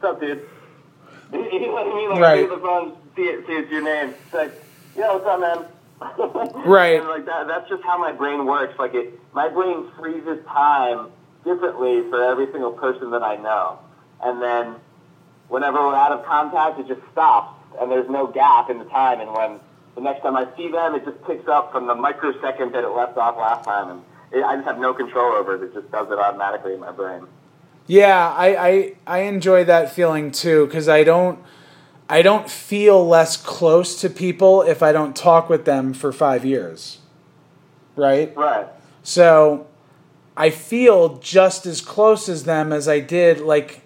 [0.00, 0.42] "What's up, dude?"
[1.32, 2.10] you know what I mean?
[2.10, 2.48] Like Right.
[2.48, 4.12] the phone, see it, see it's your name.
[4.24, 4.52] It's like,
[4.96, 5.66] "Yeah, what's up, man?"
[6.66, 6.98] Right.
[6.98, 8.76] And like that, that's just how my brain works.
[8.76, 11.10] Like it, my brain freezes time
[11.44, 13.78] differently for every single person that I know.
[14.22, 14.74] And then
[15.50, 19.20] whenever we're out of contact, it just stops, and there's no gap in the time.
[19.20, 19.60] And when
[19.96, 22.88] the next time I see them, it just picks up from the microsecond that it
[22.88, 25.62] left off last time, and it, I just have no control over it.
[25.62, 27.26] It just does it automatically in my brain.
[27.86, 31.40] Yeah, I, I I enjoy that feeling too because I don't
[32.08, 36.44] I don't feel less close to people if I don't talk with them for five
[36.44, 36.98] years,
[37.96, 38.34] right?
[38.36, 38.68] Right.
[39.02, 39.66] So
[40.36, 43.79] I feel just as close as them as I did like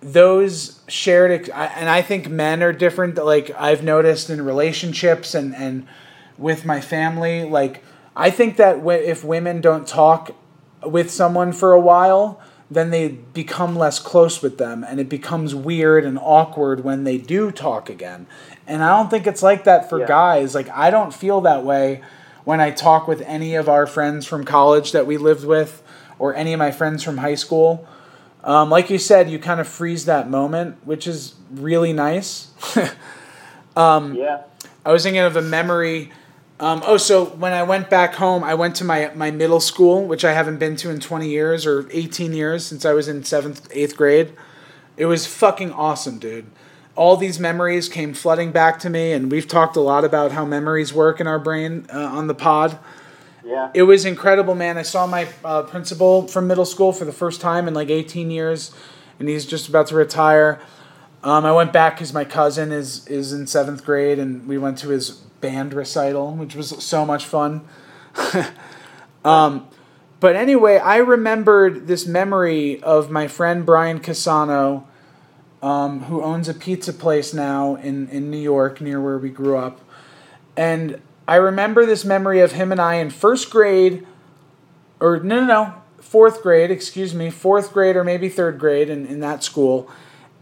[0.00, 5.54] those shared I- and I think men are different like I've noticed in relationships and
[5.54, 5.86] and
[6.38, 7.82] with my family like
[8.14, 10.30] I think that if women don't talk
[10.84, 15.54] with someone for a while then they become less close with them and it becomes
[15.54, 18.26] weird and awkward when they do talk again.
[18.66, 20.06] And I don't think it's like that for Yeah.
[20.06, 20.52] guys.
[20.54, 22.00] Like I don't feel that way
[22.44, 25.80] when I talk with any of our friends from college that we lived with
[26.18, 27.86] or any of my friends from high school
[28.46, 32.52] um, like you said, you kind of freeze that moment, which is really nice.
[34.16, 34.44] Yeah.
[34.84, 36.12] I was thinking of a memory.
[36.60, 40.06] Um, oh, so when I went back home, I went to my, my middle school,
[40.06, 43.24] which I haven't been to in 20 years or 18 years since I was in
[43.24, 44.32] seventh, eighth grade.
[44.96, 46.46] It was fucking awesome, dude.
[46.94, 50.44] All these memories came flooding back to me, and we've talked a lot about how
[50.44, 52.78] memories work in our brain uh, on the pod.
[53.46, 53.70] Yeah.
[53.74, 54.76] It was incredible, man.
[54.76, 58.30] I saw my uh, principal from middle school for the first time in like 18
[58.30, 58.74] years,
[59.20, 60.60] and he's just about to retire.
[61.22, 64.78] Um, I went back because my cousin is is in seventh grade, and we went
[64.78, 67.62] to his band recital, which was so much fun.
[69.24, 69.68] um,
[70.18, 74.86] but anyway, I remembered this memory of my friend Brian Casano,
[75.62, 79.56] um, who owns a pizza place now in, in New York near where we grew
[79.56, 79.80] up.
[80.56, 84.06] And I remember this memory of him and I in first grade,
[85.00, 89.06] or no, no, no, fourth grade, excuse me, fourth grade or maybe third grade in,
[89.06, 89.90] in that school,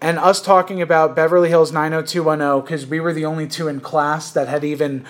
[0.00, 4.30] and us talking about Beverly Hills 90210 because we were the only two in class
[4.32, 5.04] that had even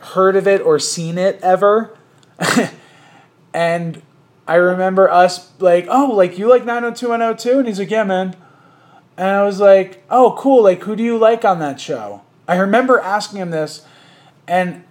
[0.00, 1.96] heard of it or seen it ever.
[3.54, 4.02] and
[4.48, 7.58] I remember us like, oh, like you like 90210 too?
[7.60, 8.34] And he's like, yeah, man.
[9.16, 10.64] And I was like, oh, cool.
[10.64, 12.22] Like, who do you like on that show?
[12.48, 13.86] I remember asking him this,
[14.48, 14.82] and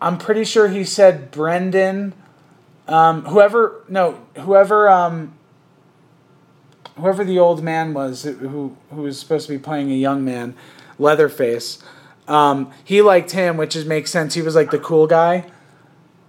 [0.00, 2.14] I'm pretty sure he said Brandon.
[2.86, 5.34] Um, whoever, no, whoever, um,
[6.96, 10.54] whoever the old man was who who was supposed to be playing a young man,
[10.98, 11.82] Leatherface.
[12.26, 14.34] Um, he liked him, which is makes sense.
[14.34, 15.50] He was like the cool guy.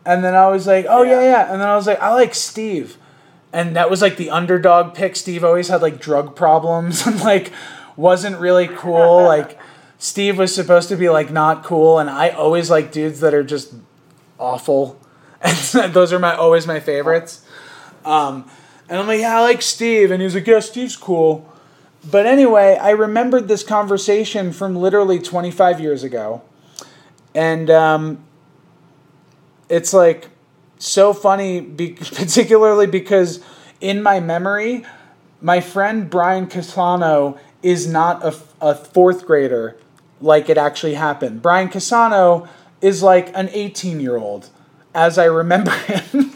[0.05, 1.23] And then I was like, oh yeah, Yeah.
[1.23, 1.51] yeah.
[1.51, 2.97] And then I was like, I like Steve.
[3.51, 5.15] And that was like the underdog pick.
[5.15, 7.51] Steve always had like drug problems and like
[7.95, 9.23] wasn't really cool.
[9.23, 9.59] like
[10.01, 13.43] Steve was supposed to be like not cool, and I always like dudes that are
[13.43, 13.73] just
[14.39, 14.99] awful.
[15.41, 17.45] And those are my always my favorites.
[18.03, 18.49] Um,
[18.89, 21.47] and I'm like, yeah, I like Steve, and he's like, yeah, Steve's cool.
[22.09, 26.41] But anyway, I remembered this conversation from literally 25 years ago,
[27.35, 28.23] and um,
[29.67, 30.29] it's like
[30.77, 33.41] so funny, be- particularly because
[33.81, 34.85] in my memory,
[35.41, 39.77] my friend Brian Casano is not a, a fourth grader
[40.21, 41.41] like it actually happened.
[41.41, 42.47] Brian Casano
[42.81, 44.49] is like an 18 year old,
[44.93, 46.31] as I remember him.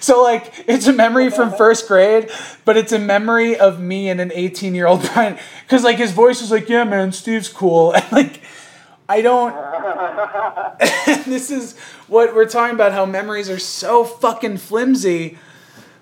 [0.00, 2.30] so, like, it's a memory from first grade,
[2.64, 5.38] but it's a memory of me and an 18 year old Brian.
[5.62, 7.92] Because, like, his voice is like, yeah, man, Steve's cool.
[7.94, 8.42] And, like,
[9.08, 9.54] I don't.
[11.26, 15.38] this is what we're talking about how memories are so fucking flimsy.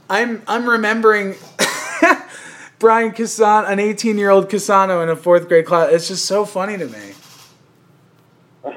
[0.09, 1.35] I'm I'm remembering
[2.79, 5.93] Brian Casano, an 18 year old Casano in a fourth grade class.
[5.93, 7.13] It's just so funny to me.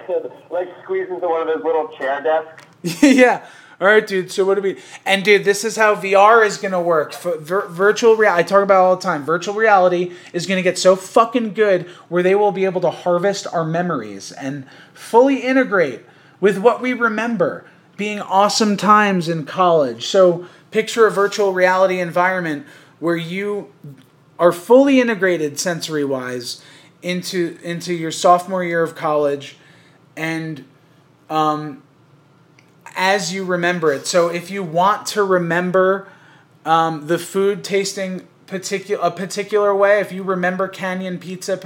[0.49, 3.03] like squeeze into one of those little chair desks.
[3.03, 3.45] yeah.
[3.79, 4.31] All right, dude.
[4.31, 4.79] So what do we?
[5.05, 7.13] And dude, this is how VR is gonna work.
[7.13, 8.39] Vir- virtual reality.
[8.39, 9.23] I talk about it all the time.
[9.23, 13.45] Virtual reality is gonna get so fucking good where they will be able to harvest
[13.53, 16.01] our memories and fully integrate
[16.39, 17.65] with what we remember
[17.97, 20.07] being awesome times in college.
[20.07, 22.65] So picture a virtual reality environment
[22.99, 23.71] where you
[24.39, 26.63] are fully integrated sensory wise
[27.01, 29.57] into into your sophomore year of college
[30.15, 30.65] and
[31.29, 31.83] um,
[32.95, 34.07] as you remember it.
[34.07, 36.07] So if you want to remember
[36.65, 41.59] um, the food tasting particular a particular way, if you remember Canyon Pizza,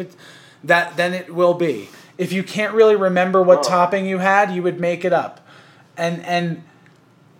[0.63, 1.89] that then it will be.
[2.17, 3.63] If you can't really remember what Oh.
[3.63, 5.47] topping you had, you would make it up,
[5.97, 6.63] and and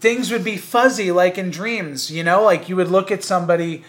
[0.02, 2.12] things would be fuzzy like in dreams.
[2.12, 3.84] You know, like you would look at somebody,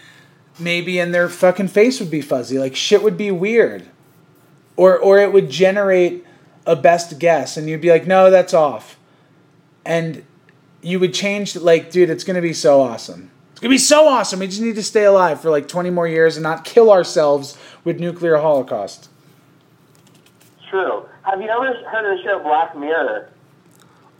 [0.57, 2.57] maybe and their fucking face would be fuzzy.
[2.57, 3.87] Like shit would be weird,
[4.77, 6.25] or or it would generate
[6.65, 8.97] a best guess, and you'd be like, no, that's off
[9.85, 10.23] and
[10.81, 14.39] you would change like dude it's gonna be so awesome it's gonna be so awesome
[14.39, 17.57] we just need to stay alive for like 20 more years and not kill ourselves
[17.83, 19.09] with nuclear holocaust
[20.69, 21.07] True.
[21.21, 23.29] Have you ever heard of the show Black Mirror?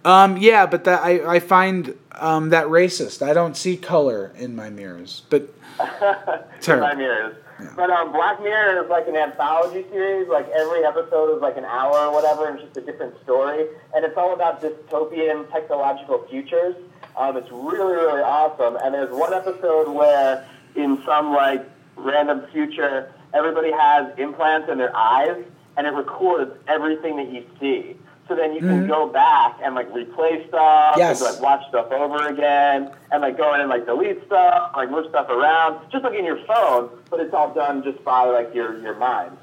[0.06, 4.56] Um yeah but that i, I find um, that racist i don't see color in
[4.56, 5.50] my mirrors but.
[6.66, 7.36] Black Mirrors.
[7.76, 10.28] But um, Black Mirror is like an anthology series.
[10.28, 13.68] Like every episode is like an hour or whatever, and just a different story.
[13.96, 16.76] And it's all about dystopian technological futures.
[17.18, 18.78] Um, it's really, really awesome.
[18.84, 24.96] And there's one episode where, in some like random future, everybody has implants in their
[24.96, 25.44] eyes,
[25.78, 27.96] and it records everything that you see.
[28.28, 31.22] So then you can go back and like replay stuff, Yes.
[31.22, 34.90] and like watch stuff over again, and like go in and like delete stuff, like
[34.90, 38.54] move stuff around, just like in your phone, but it's all done just by like
[38.56, 39.36] your your mind.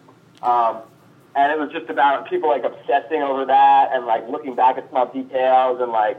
[0.43, 0.79] Um,
[1.37, 4.89] and it was just about people like obsessing over that and like looking back at
[4.91, 6.17] small details and like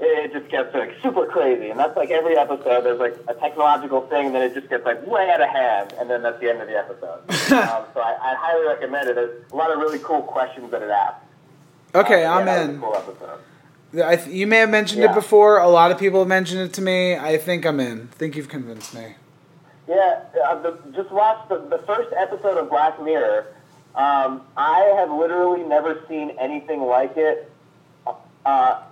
[0.00, 1.68] it it just gets like super crazy.
[1.68, 2.82] And that's like every episode.
[2.84, 5.92] There's like a technological thing, and then it just gets like way out of hand,
[6.00, 7.20] and then that's the end of the episode.
[7.52, 9.14] um, so I, I highly recommend it.
[9.16, 11.21] There's a lot of really cool questions that it asks.
[11.94, 14.02] Okay Uh, i'm yeah, that was a in Cool.
[14.04, 16.72] I th- you may have mentioned it before a lot of people have mentioned it
[16.74, 19.14] to me i think i'm in I think you've convinced me
[19.88, 23.46] Yeah, uh, the, just watch the, the first episode of Black Mirror.
[23.94, 27.50] Um, I have literally never seen anything like it
[28.46, 28.82] uh,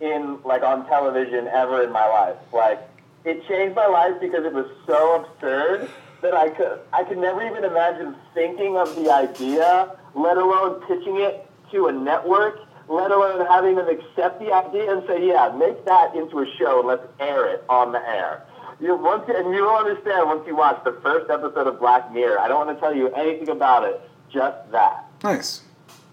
[0.00, 2.36] in like on television ever in my life.
[2.52, 2.80] Like
[3.24, 5.88] it changed my life because it was so absurd
[6.22, 11.20] that I could I could never even imagine thinking of the idea, let alone pitching
[11.20, 15.84] it to a network, let alone having them accept the idea and say, "Yeah, make
[15.84, 18.42] that into a show and let's air it on the air."
[18.80, 22.40] You once and you will understand once you watch the first episode of Black Mirror.
[22.40, 24.00] I don't want to tell you anything about it,
[24.32, 25.04] just that.
[25.22, 25.62] nice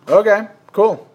[0.10, 1.08] okay cool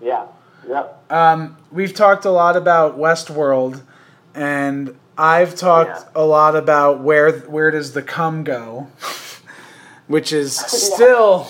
[0.00, 0.26] Yeah.
[0.68, 1.12] Yep.
[1.12, 3.82] Um, we've talked a lot about Westworld,
[4.34, 6.22] and I've talked Yeah.
[6.22, 8.88] a lot about where where does the cum go,
[10.06, 10.56] which is
[10.94, 11.48] still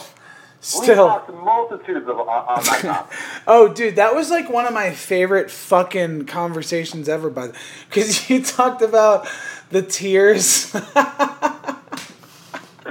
[0.61, 1.09] still.
[1.09, 3.19] talked multitudes of on, on that topic.
[3.47, 7.31] Oh, dude, that was like one of my favorite fucking conversations ever.
[7.31, 7.53] By
[7.89, 9.29] because you talked about
[9.71, 10.75] the tears.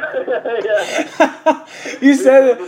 [0.27, 1.65] yeah.
[2.01, 2.59] you said.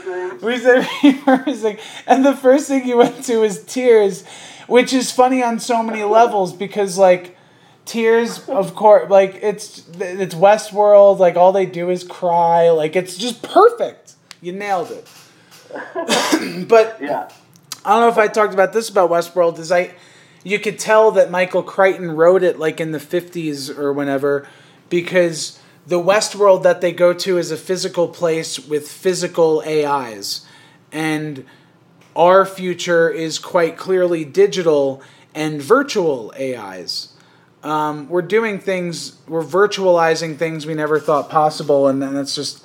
[0.41, 1.77] We said reversing,
[2.07, 4.25] and the first thing you went to was tears,
[4.67, 7.37] which is funny on so many levels because like
[7.85, 11.19] tears, of course, like it's it's Westworld.
[11.19, 12.69] Like all they do is cry.
[12.69, 14.15] Like it's just perfect.
[14.41, 15.07] You nailed it.
[16.67, 17.29] but Yeah.
[17.85, 19.57] I don't know if I talked about this about Westworld.
[19.57, 19.95] Is I,
[20.43, 24.47] you could tell that Michael Crichton wrote it like in the fifties or whenever,
[24.89, 30.45] because the Westworld that they go to is a physical place with physical AIs,
[30.91, 31.45] and
[32.15, 35.01] our future is quite clearly digital
[35.33, 37.13] and virtual AIs.
[37.63, 42.63] Um, we're doing things, we're virtualizing things we never thought possible, and, and that's just,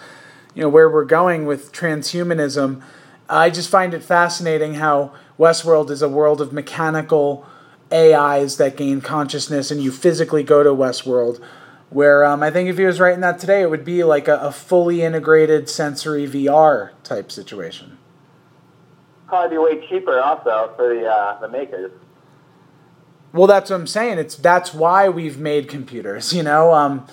[0.54, 2.82] you know, where we're going with transhumanism.
[3.28, 7.46] I just find it fascinating how Westworld is a world of mechanical
[7.92, 11.42] AIs that gain consciousness, and you physically go to Westworld.
[11.90, 14.36] Where um, I think if he was writing that today, it would be like a,
[14.38, 17.98] a fully integrated sensory VR type situation.
[19.28, 21.92] Probably be way cheaper also for the uh, the makers.
[23.32, 24.18] Well, that's what I'm saying.
[24.18, 26.32] It's that's why we've made computers.
[26.34, 27.06] You know, um,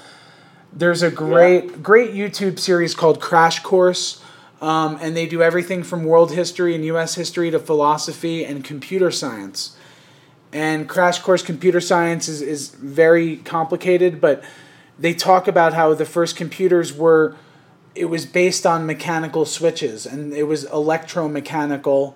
[0.73, 4.23] there's a great great YouTube series called Crash Course,
[4.61, 7.15] um, and they do everything from world history and U.S.
[7.15, 9.75] history to philosophy and computer science.
[10.53, 14.43] And Crash Course Computer Science is, is very complicated, but
[14.99, 17.35] they talk about how the first computers were
[17.93, 22.13] it was based on mechanical switches and it was electromechanical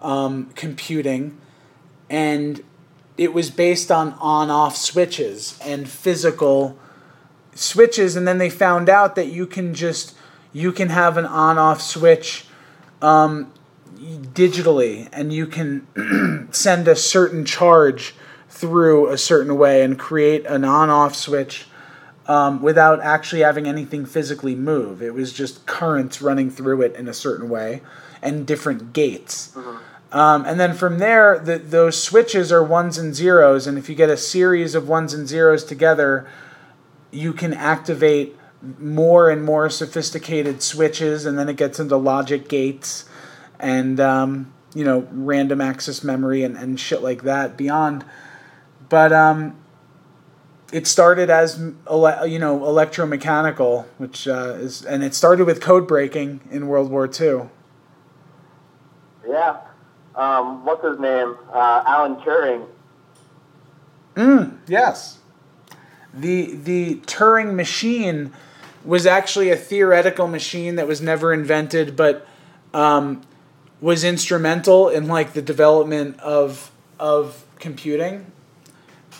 [0.00, 1.38] um, computing
[2.10, 2.62] and
[3.16, 6.78] it was based on on off switches and physical
[7.58, 10.14] switches and then they found out that you can just
[10.52, 12.46] you can have an on off switch
[13.02, 13.52] um,
[13.96, 18.14] digitally and you can send a certain charge
[18.48, 21.66] through a certain way and create an on off switch
[22.26, 25.02] um, without actually having anything physically move.
[25.02, 27.82] It was just currents running through it in a certain way
[28.22, 29.56] and different gates.
[30.12, 33.66] Um, and then from there, the, those switches are ones and zeros.
[33.66, 36.26] And if you get a series of ones and zeros together,
[37.10, 38.36] you can activate
[38.78, 41.26] more and more sophisticated switches.
[41.26, 43.08] And then it gets into logic gates
[43.58, 48.04] and, um, you know, random access memory and, and shit like that beyond.
[48.88, 49.56] But um,
[50.72, 55.86] it started as ele- you know electromechanical, which uh, is, and it started with code
[55.86, 57.48] breaking in World War II.
[59.28, 59.60] Yeah.
[60.14, 61.36] Um, what's his name?
[61.52, 62.66] Uh, Alan Turing.
[64.14, 65.18] Mm, yes.
[66.16, 68.32] The the Turing machine
[68.84, 72.26] was actually a theoretical machine that was never invented, but
[72.72, 73.22] um,
[73.80, 78.32] was instrumental in like the development of of computing.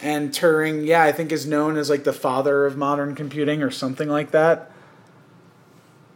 [0.03, 3.71] And Turing, yeah, I think is known as like the father of modern computing or
[3.71, 4.71] something like that.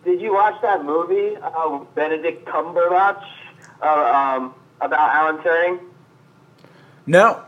[0.04, 3.22] Did you watch that movie, uh, Benedict Cumberbatch,
[3.82, 5.80] uh, um, about Alan Turing?
[7.06, 7.42] No.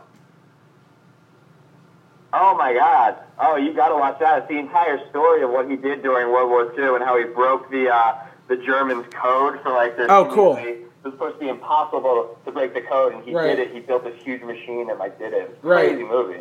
[2.35, 3.15] Oh my God!
[3.39, 4.39] Oh, you got to watch that.
[4.39, 7.25] It's the entire story of what he did during World War II and how he
[7.25, 8.15] broke the uh,
[8.47, 10.09] the Germans' code for like their.
[10.11, 10.57] Oh, cool.
[10.57, 13.55] It was supposed to be impossible to break the code, and he Right.
[13.55, 13.71] did it.
[13.73, 15.59] He built this huge machine and like did it.
[15.61, 15.89] Right.
[15.89, 16.39] Crazy movie.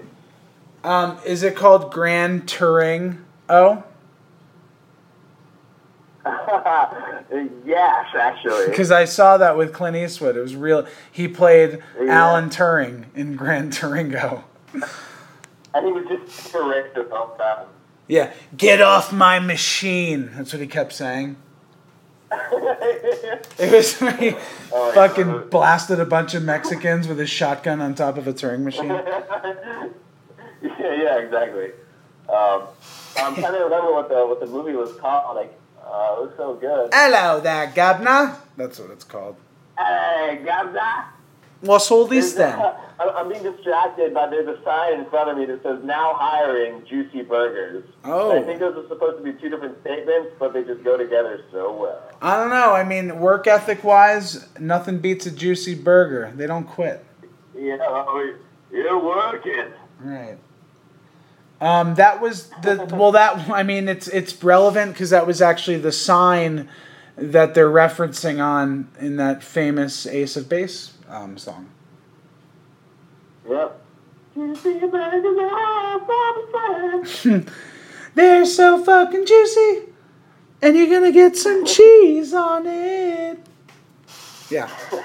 [0.83, 3.19] Um, is it called Grand Turing?
[3.51, 3.85] Oh,
[6.25, 8.67] yes, actually.
[8.71, 10.37] because I saw that with Clint Eastwood.
[10.37, 10.87] It was real.
[11.11, 12.13] He played Yeah.
[12.13, 14.45] Alan Turing in Grand Turingo.
[15.75, 17.67] And he was just correct about that.
[18.09, 20.31] Yeah, get off my machine.
[20.35, 21.37] That's what he kept saying.
[23.59, 24.35] It was he
[24.73, 24.95] Oh, yeah.
[24.95, 28.87] fucking blasted a bunch of Mexicans with his shotgun on top of a Turing machine.
[28.89, 29.93] yeah,
[30.63, 31.71] yeah, exactly.
[32.29, 32.63] Um,
[33.19, 35.37] I'm trying to remember what the what the movie was called.
[35.37, 36.91] Like, uh, it was so good.
[36.93, 38.37] Hello there, governor.
[38.57, 39.37] That's what it's called.
[39.79, 41.05] Hey, Gaza.
[41.63, 42.59] What's all this then?
[43.01, 46.15] I'm I'm being distracted, but there's a sign in front of me that says "Now
[46.15, 48.37] hiring Juicy Burgers." Oh.
[48.37, 51.45] I think those are supposed to be two different statements, but they just go together
[51.51, 52.03] so well.
[52.21, 52.73] I don't know.
[52.73, 56.33] I mean, work ethic wise, nothing beats a juicy burger.
[56.35, 57.05] They don't quit.
[57.57, 58.35] You know,
[58.73, 59.73] you're working.
[60.01, 60.39] Right.
[61.61, 63.13] Um, that was the well.
[63.13, 66.69] That I mean, it's it's relevant because that was actually the sign
[67.17, 71.69] that they're referencing on in that famous Ace of Base um, song.
[73.49, 73.81] Yep.
[74.35, 76.01] Juicy Burgers are
[77.05, 77.49] satisfying.
[78.15, 79.83] They're so fucking juicy,
[80.61, 83.39] and you're gonna get some cheese on it.
[84.51, 84.71] Yeah.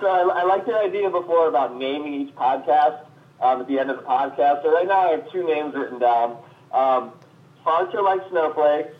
[0.00, 3.04] So I, I liked your idea before about naming each podcast
[3.40, 4.64] um, at the end of the podcast.
[4.64, 6.38] So right now I have two names written down.
[6.72, 7.12] Um,
[7.60, 8.96] sponsor like snowflakes,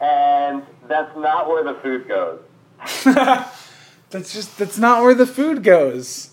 [0.00, 2.38] and that's not where the food goes.
[4.12, 6.30] That's just that's not where the food goes.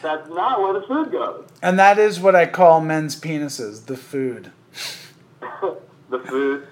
[0.00, 1.44] That's not where the food goes.
[1.62, 4.52] And that is what I call men's penises, the food.
[6.10, 6.66] the food.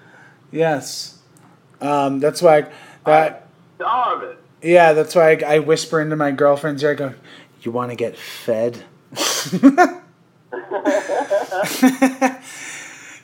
[0.51, 1.18] Yes.
[1.83, 2.66] Um, that's why I,
[3.05, 4.39] that Starve it.
[4.62, 6.93] yeah, that's why I, I whisper into my girlfriend's ear.
[6.93, 7.14] I go,
[7.61, 8.83] "You want to get fed?"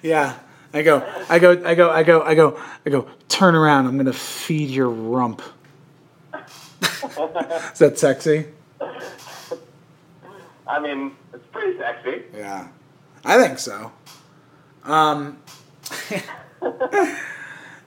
[0.03, 0.39] yeah.
[0.75, 3.09] I go, I go, I go, I go, I go, I go.
[3.29, 3.87] Turn around.
[3.87, 5.41] I'm gonna feed your rump.
[7.73, 8.47] is that sexy?
[10.67, 12.23] I mean, it's pretty sexy.
[12.35, 12.69] Yeah,
[13.25, 13.91] I think so.
[14.85, 15.39] Um,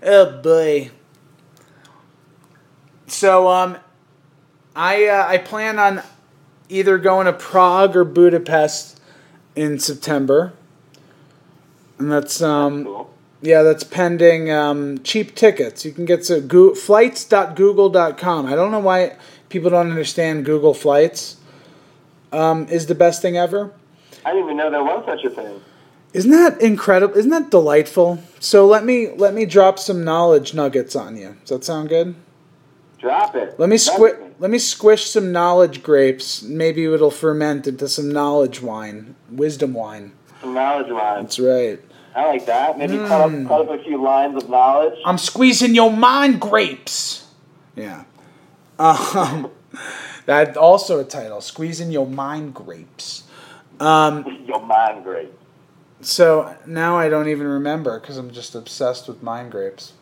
[0.03, 0.91] oh boy.
[3.07, 3.77] So um,
[4.75, 6.01] I uh, I plan on
[6.69, 8.99] either going to Prague or Budapest
[9.55, 10.53] in September,
[11.97, 13.10] and that's um Cool.
[13.41, 15.85] Yeah that's pending um, cheap tickets.
[15.85, 18.45] You can get to go- flights.google.com.
[18.45, 19.15] I don't know why
[19.49, 21.37] people don't understand Google Flights.
[22.31, 23.73] Um, is the best thing ever.
[24.25, 25.61] I didn't even know there was such a thing.
[26.13, 27.17] Isn't that incredible?
[27.17, 28.21] Isn't that delightful?
[28.39, 31.37] So let me let me drop some knowledge nuggets on you.
[31.41, 32.15] Does that sound good?
[32.99, 33.59] Drop it.
[33.59, 36.41] Let me squish let me squish some knowledge grapes.
[36.41, 40.11] Maybe it'll ferment into some knowledge wine, wisdom wine.
[40.41, 41.21] Some knowledge wine.
[41.23, 41.79] That's right.
[42.15, 42.77] I like that.
[42.77, 43.43] Maybe cut, Mm.
[43.43, 44.99] up, cut up a few lines of knowledge.
[45.05, 47.27] I'm squeezing your mind grapes.
[47.75, 48.03] Yeah.
[48.77, 49.49] Um,
[50.25, 51.39] that also a title.
[51.41, 53.23] Squeezing your mind grapes.
[53.79, 55.35] Um, Your mind grapes.
[56.01, 59.93] so now I don't even remember because I'm just obsessed with mind grapes.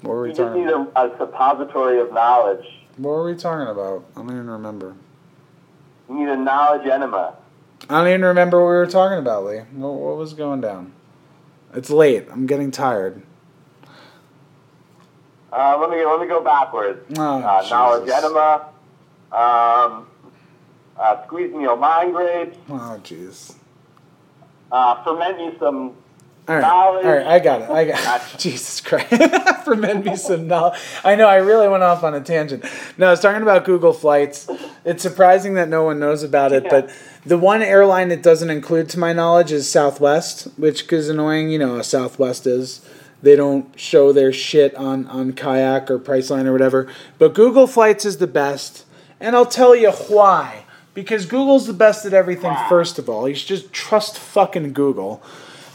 [0.00, 0.92] What were we You just talking need about?
[0.96, 2.66] a, a suppository of knowledge.
[2.96, 4.04] What were we talking about?
[4.16, 4.94] I don't even remember.
[6.08, 7.34] You need a knowledge enema.
[7.88, 9.58] I don't even remember what we were talking about, Lee.
[9.74, 10.92] What, what was going down?
[11.74, 12.26] It's late.
[12.30, 13.22] I'm getting tired.
[15.52, 17.04] Uh, let me let me go backwards.
[17.16, 18.24] Oh, uh, knowledge Jesus.
[18.24, 18.68] enema.
[19.30, 20.06] Um,
[20.96, 22.56] uh, squeeze me your mind grapes.
[22.68, 23.54] Oh, jeez.
[24.72, 25.94] Uh, ferment me some.
[26.46, 27.06] All right, Knowledge.
[27.06, 27.70] all right, I got it.
[27.70, 29.08] I got Jesus Christ.
[29.64, 30.78] Ferment me some knowledge.
[31.02, 31.26] I know.
[31.26, 32.64] I really went off on a tangent.
[32.98, 34.46] No, I was talking about Google Flights.
[34.84, 36.90] It's surprising that no one knows about it, but
[37.24, 41.48] the one airline it doesn't include, to my knowledge, is Southwest, which is annoying.
[41.50, 42.86] You know, how Southwest is.
[43.22, 46.92] They don't show their shit on on Kayak or Priceline or whatever.
[47.18, 48.84] But Google Flights is the best,
[49.18, 50.64] and I'll tell you why.
[50.92, 52.54] Because Google's the best at everything.
[52.68, 55.22] First of all, you should just trust fucking Google.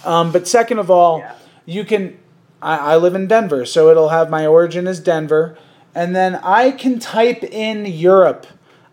[0.05, 1.31] Um, but second of all, Yeah.
[1.65, 2.17] you can.
[2.61, 5.57] I, I live in Denver, so it'll have my origin as Denver,
[5.95, 8.45] and then I can type in Europe.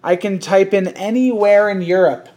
[0.04, 2.28] I can type in anywhere in Europe,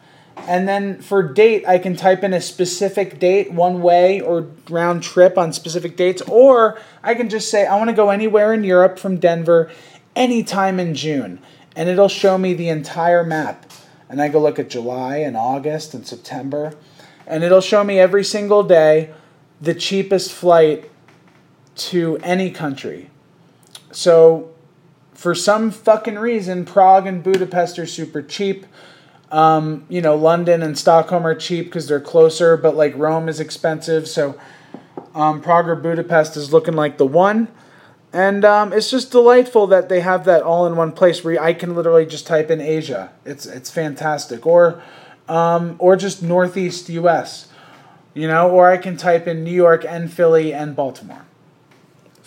[0.47, 5.03] and then for date, I can type in a specific date, one way or round
[5.03, 8.63] trip on specific dates, or I can just say I want to go anywhere in
[8.63, 9.69] Europe from Denver,
[10.15, 11.39] anytime in June,
[11.75, 13.71] and it'll show me the entire map.
[14.09, 16.73] And I go look at July and August and September
[17.29, 19.13] and it'll show me every single day
[19.61, 20.89] the cheapest flight
[21.75, 23.09] to any country.
[23.91, 24.49] So,
[25.13, 28.65] for some fucking reason, Prague and Budapest are super cheap.
[29.31, 33.39] Um, you know, London and Stockholm are cheap because they're closer, but like Rome is
[33.39, 34.07] expensive.
[34.07, 34.39] So,
[35.13, 37.47] um, Prague or Budapest is looking like the one.
[38.11, 41.53] And um, it's just delightful that they have that all in one place where I
[41.53, 43.11] can literally just type in Asia.
[43.23, 44.47] It's it's fantastic.
[44.47, 44.81] Or
[45.29, 47.47] um, or just Northeast U.S.
[48.13, 51.25] You know, or I can type in New York and Philly and Baltimore.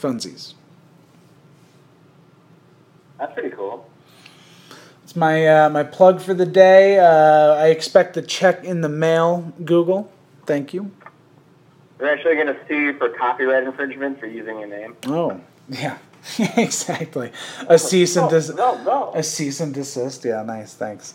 [0.00, 0.54] Funsies.
[3.18, 3.88] That's pretty cool.
[5.04, 6.98] It's my uh, my plug for the day.
[6.98, 9.52] Uh, I expect a check in the mail.
[9.64, 10.10] Google,
[10.46, 10.90] thank you.
[11.98, 14.96] They're actually going to sue you for copyright infringement for using your name.
[15.06, 15.98] Oh yeah,
[16.56, 17.30] exactly.
[17.68, 18.58] A cease and No, desist.
[18.58, 19.12] no, no.
[19.14, 20.24] A cease and desist.
[20.24, 20.74] Yeah, nice.
[20.74, 21.14] Thanks.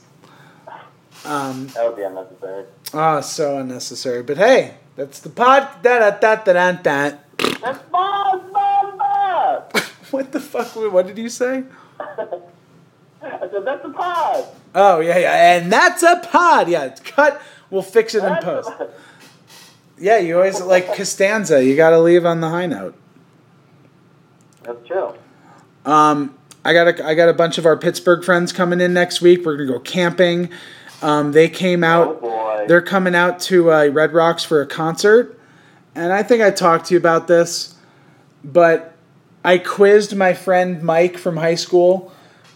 [1.25, 2.65] Um, That would be unnecessary.
[2.93, 4.23] oh, so unnecessary.
[4.23, 5.67] But hey, that's the pod.
[5.83, 7.17] Da da da da da da.
[7.61, 9.77] That's Bob, Bob, Bob!
[10.11, 10.67] What the fuck?
[10.75, 11.63] What did you say?
[11.99, 14.45] I said, that's a pod!
[14.75, 16.69] Oh yeah, yeah, and that's a pod.
[16.69, 17.41] Yeah, it's cut.
[17.69, 18.71] We'll fix it in That's a post.
[19.97, 21.63] Yeah, you always like Costanza.
[21.63, 22.95] You got to leave on the high note.
[24.63, 25.13] That's true.
[25.85, 29.21] Um, I got a, I got a bunch of our Pittsburgh friends coming in next
[29.21, 29.45] week.
[29.45, 30.49] We're gonna go camping.
[31.01, 32.21] Um, they came Oh out.
[32.21, 32.65] boy.
[32.67, 35.39] They're coming out to uh, Red Rocks for a concert,
[35.95, 37.75] and I think I talked to you about this,
[38.43, 38.95] but
[39.43, 42.11] I quizzed my friend Mike from high school,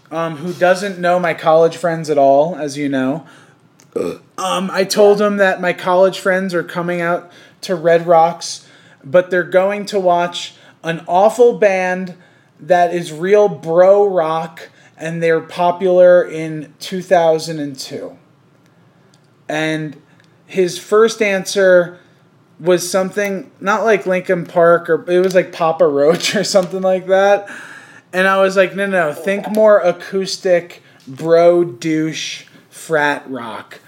[0.10, 3.26] um, who doesn't know my college friends at all, as you know.
[3.96, 7.32] Um, I told him that my college friends are coming out
[7.62, 8.68] to Red Rocks,
[9.04, 12.16] but they're going to watch an awful band
[12.60, 18.18] that is real bro rock, and they're popular in 2002.
[19.52, 20.02] And
[20.46, 22.00] his first answer
[22.58, 27.08] was something not like Linkin Park or it was like Papa Roach or something like
[27.08, 27.50] that.
[28.14, 33.80] And I was like, no, no, no, think more acoustic, bro douche, frat rock.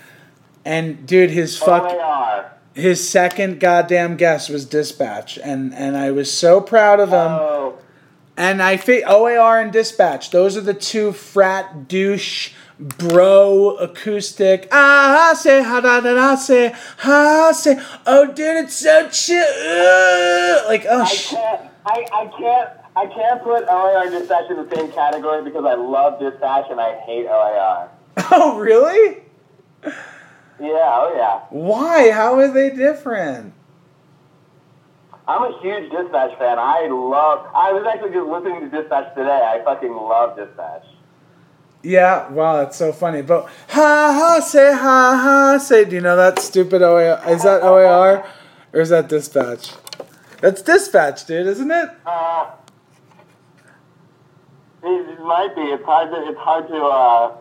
[0.66, 2.52] And dude, his oh, fuck, OAR.
[2.74, 7.16] his second goddamn guess was Dispatch, and and I was so proud of him.
[7.16, 7.78] Oh,
[8.38, 14.68] And I think OAR and Dispatch, those are the two frat douche bro acoustic.
[14.72, 17.82] Ah, say ha da da da say ha say.
[18.06, 19.44] Oh, dude, it's so chill.
[19.44, 20.66] Ugh.
[20.68, 24.76] Like oh I can't, I, I can't, I can't put OAR and Dispatch in the
[24.76, 27.90] same category because I love Dispatch and I hate OAR.
[28.32, 29.24] Oh really?
[29.84, 29.92] Yeah,
[30.70, 31.42] oh yeah.
[31.50, 32.12] Why?
[32.12, 33.54] How are they different?
[35.28, 36.60] I'm a huge Dispatch fan.
[36.60, 39.42] I love, I was actually just listening to Dispatch today.
[39.42, 40.84] I fucking love Dispatch.
[41.84, 43.22] Yeah, wow, that's so funny.
[43.22, 45.84] But ha ha say ha ha say.
[45.84, 47.22] Do you know that stupid OAR?
[47.30, 48.26] Is that OAR
[48.72, 49.74] or is that Dispatch?
[50.40, 51.90] That's Dispatch, dude, isn't it?
[52.06, 52.52] Uh,
[54.84, 55.62] it, it might be.
[55.62, 57.36] It's hard to, it's hard to, uh,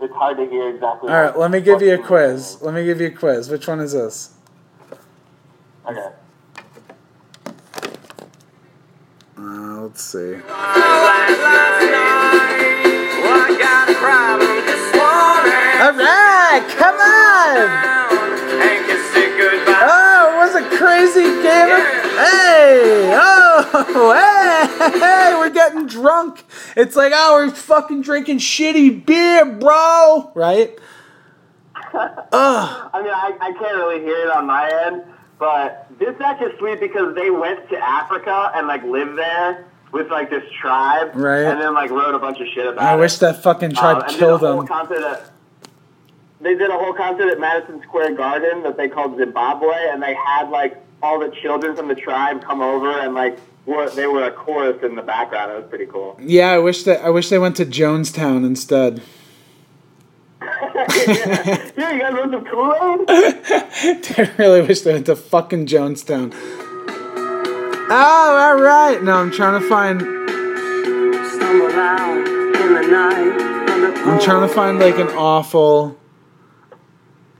[0.00, 1.12] it's hard to hear exactly.
[1.12, 2.50] All right, let me give you a quiz.
[2.50, 2.64] saying.
[2.64, 3.48] Let me give you a quiz.
[3.48, 4.34] Which one is this?
[5.86, 6.08] Okay.
[9.36, 10.40] Uh, let's see.
[15.84, 17.68] Alright, come on!
[19.86, 21.20] Oh, was a crazy
[22.14, 23.12] Hey!
[23.14, 25.34] Oh, hey, hey!
[25.36, 26.42] We're getting drunk.
[26.74, 30.32] It's like, oh, we're fucking drinking shitty beer, bro!
[30.34, 30.78] Right?
[31.74, 31.92] Ugh.
[32.32, 35.02] I mean, I, I can't really hear it on my end,
[35.38, 40.10] but this act is sweet because they went to Africa and, like, lived there with
[40.10, 41.44] like this tribe, Right.
[41.44, 42.98] And then like wrote a bunch of shit about I it.
[42.98, 44.58] wish that fucking Um, tribe did killed them.
[44.68, 45.30] at-
[46.42, 50.12] they did a whole concert at Madison Square Garden that they called Zimbabwe, and they
[50.14, 54.24] had like all the children from the tribe come over and like were, they were
[54.24, 55.52] a chorus in the background.
[55.52, 56.18] It was pretty cool.
[56.20, 59.00] Yeah, I wish that I wish they went to Jonestown instead.
[60.42, 63.08] yeah, you guys want some Kool Aid?
[64.18, 66.34] I really wish they went to fucking Jonestown.
[67.90, 69.02] Oh, all right.
[69.02, 70.00] No, I'm trying to find.
[70.00, 73.70] Stumble out in the night.
[73.70, 75.98] on the I'm trying to find like an awful.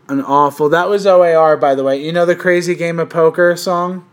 [0.08, 0.68] An awful.
[0.68, 2.02] That was OAR, by the way.
[2.04, 4.06] You know the crazy game of poker song.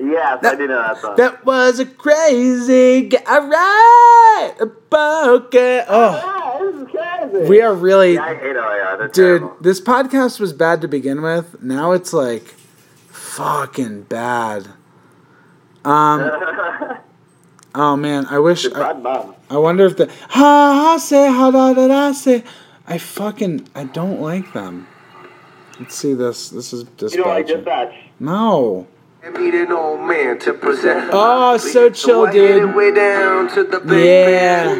[0.00, 1.16] Yes, I did know that song.
[1.16, 3.08] That was a crazy.
[3.08, 5.84] Ga- all right, a poker.
[5.88, 7.48] Oh, Ah, this is crazy.
[7.50, 8.14] we are really.
[8.14, 8.96] Yeah, I hate OAR.
[8.96, 9.56] They're Dude, terrible.
[9.60, 11.60] this podcast was bad to begin with.
[11.62, 12.44] Now it's like
[13.08, 14.68] fucking bad.
[15.88, 16.30] Um.
[17.74, 18.66] Oh man, I wish.
[18.72, 18.90] I,
[19.50, 22.42] I wonder if the ha ha say ha da da da say.
[22.88, 24.88] I fucking I don't like them.
[25.78, 26.48] Let's see this.
[26.48, 27.16] This is dispatch.
[27.16, 27.94] You don't like dispatch?
[28.18, 28.88] No.
[29.38, 31.10] Need an old man to present.
[31.12, 32.74] Oh, so chill, I headed dude.
[32.74, 34.74] way down to the big Yeah.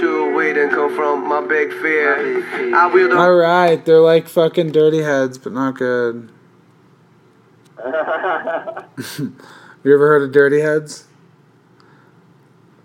[0.00, 2.74] to wait and confront my big fear.
[2.76, 6.30] I will All right, they're like fucking dirty heads, but not good.
[9.84, 11.04] You ever heard of dirty heads?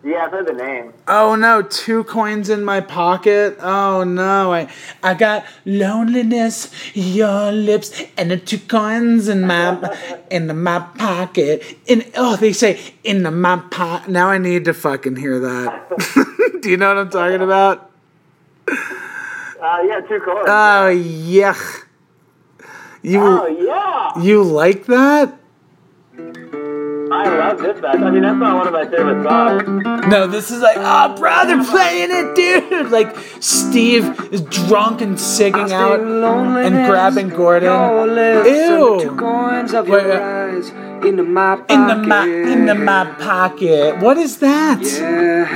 [0.04, 0.94] Yeah, I've heard the name.
[1.08, 3.58] Oh no, two coins in my pocket.
[3.62, 4.68] Oh no, I
[5.02, 11.64] I got loneliness, your lips, and the two coins in my in the, my pocket.
[11.86, 14.10] In oh, they say in the, my pot.
[14.10, 16.60] Now I need to fucking hear that.
[16.62, 17.90] Do you know what I'm talking about?
[18.68, 20.50] Uh, yeah, two chords.
[20.50, 21.86] Oh yuck.
[23.02, 24.22] You oh, yeah.
[24.22, 25.40] you like that?
[27.12, 27.96] I love dispatch.
[27.96, 30.08] I mean, that's not one of my favorite songs.
[30.08, 32.92] No, this is like, oh, brother, playing it, dude.
[32.92, 37.70] Like, Steve is drunk and singing out and grabbing Gordon.
[37.70, 39.00] Ew.
[39.02, 39.16] Two
[39.82, 41.72] Wait, your uh, into my pocket.
[41.74, 44.00] In the my in the my pocket.
[44.00, 44.82] What is that?
[44.82, 45.48] Yeah.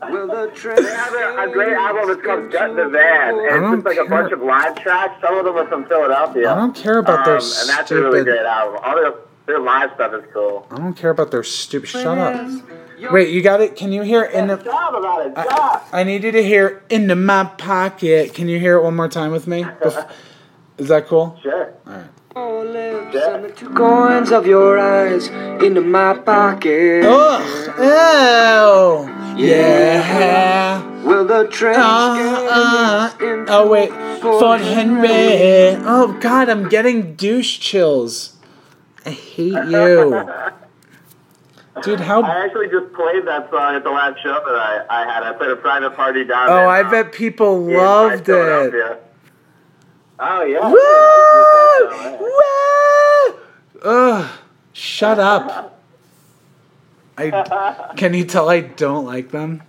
[0.00, 2.10] well, the train They have a, a great album.
[2.10, 3.38] It's called Gut the Van.
[3.38, 5.20] And it's just like a bunch of live tracks.
[5.20, 6.50] Some of them are from Philadelphia.
[6.50, 8.24] I don't care about their um, And that's a really stupid.
[8.24, 8.80] great album.
[8.84, 9.14] All their,
[9.46, 10.66] their live stuff is cool.
[10.70, 11.88] I don't care about their stupid.
[11.88, 12.50] Shut up.
[13.10, 13.76] Wait, you got it?
[13.76, 14.56] Can you hear in the?
[14.56, 15.34] Job about it.
[15.34, 15.82] Job.
[15.92, 18.32] I need you to hear into my pocket.
[18.34, 19.62] Can you hear it one more time with me?
[19.82, 20.10] Bef-
[20.78, 21.38] Is that cool?
[21.42, 21.74] Sure.
[22.36, 25.28] Your lips and the two coins of your eyes
[25.62, 27.04] into my pocket.
[27.04, 27.68] Ugh.
[27.78, 29.44] Ew.
[29.44, 31.02] Yeah.
[31.02, 33.10] Will the train Uh, uh,
[33.48, 33.90] oh wait,
[34.20, 35.76] Fort Henry.
[35.84, 38.33] Oh God, I'm getting douche chills.
[39.06, 40.24] I hate you,
[41.82, 42.00] dude.
[42.00, 42.22] How?
[42.22, 45.22] I actually just played that song at the last show that I, I had.
[45.22, 49.02] I played a private party down Oh, in, I uh, bet people in loved it.
[50.18, 50.70] Oh, yeah.
[52.20, 52.20] Woo!
[53.82, 53.90] Woo!
[53.90, 54.30] Ugh!
[54.72, 55.70] Shut up.
[57.18, 59.62] I can you tell I don't like them.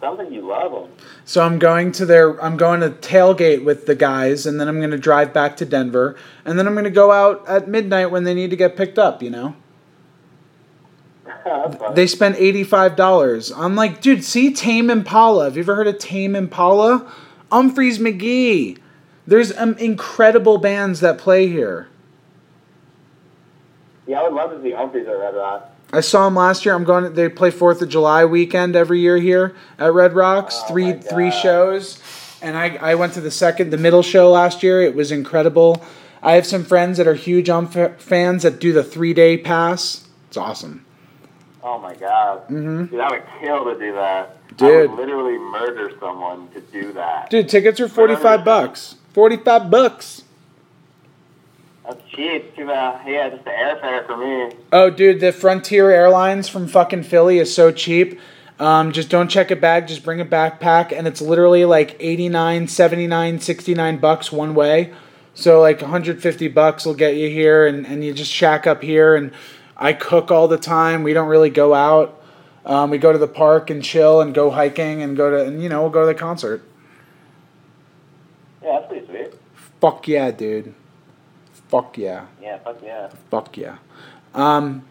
[0.00, 0.90] Something you love them.
[1.30, 4.78] So I'm going to their I'm going to tailgate with the guys and then I'm
[4.78, 8.10] going to drive back to Denver and then I'm going to go out at midnight
[8.10, 9.54] when they need to get picked up, you know.
[11.94, 13.56] They spent $85.
[13.56, 15.44] I'm like, dude, see Tame Impala.
[15.44, 17.08] Have you ever heard of Tame Impala?
[17.52, 18.78] Umphrey's McGee.
[19.24, 21.86] There's um, incredible bands that play here.
[24.08, 25.72] Yeah, I would love to see Umphrey's at Red Rock.
[25.92, 26.74] I saw them last year.
[26.74, 27.12] I'm going.
[27.14, 30.60] They play Fourth of July weekend every year here at Red Rocks.
[30.62, 32.00] Oh three three shows,
[32.40, 34.82] and I I went to the second, the middle show last year.
[34.82, 35.84] It was incredible.
[36.22, 40.06] I have some friends that are huge Umph fans that do the three day pass.
[40.28, 40.84] It's awesome.
[41.62, 42.44] Oh my god.
[42.44, 42.86] Mm-hmm.
[42.86, 44.36] Dude, I would kill to do that.
[44.50, 44.90] I Dude.
[44.90, 47.30] would literally murder someone to do that.
[47.30, 48.94] Dude, tickets are forty five bucks.
[49.12, 50.22] Forty five bucks.
[51.84, 52.54] That's cheap.
[52.56, 53.06] Too bad.
[53.06, 54.56] Yeah, just the airfare for me.
[54.72, 58.20] Oh, dude, the Frontier Airlines from fucking Philly is so cheap.
[58.58, 62.68] Um, just don't check a bag, just bring a backpack, and it's literally like 89,
[62.68, 64.92] 79, 69 bucks one way.
[65.32, 69.16] So, like 150 bucks will get you here, and, and you just shack up here.
[69.16, 69.32] And
[69.78, 71.02] I cook all the time.
[71.02, 72.22] We don't really go out.
[72.66, 75.62] Um, we go to the park and chill and go hiking and go to, and
[75.62, 76.62] you know, we'll go to the concert.
[78.62, 79.34] Yeah, that's pretty sweet.
[79.80, 80.74] Fuck yeah, dude.
[81.70, 82.26] Fuck yeah.
[82.42, 83.08] Yeah, fuck yeah.
[83.30, 83.76] Fuck yeah.
[84.34, 84.84] Um,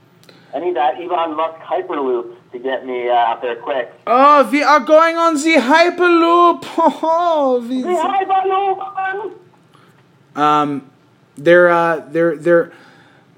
[0.54, 3.92] I need that Elon Musk Hyperloop to get me uh, out there quick.
[4.08, 6.64] oh, we are going on the Hyperloop.
[7.04, 9.34] Oh, we- The Hyperloop!
[10.42, 10.90] Um,
[11.38, 12.72] they're uh, they're they're.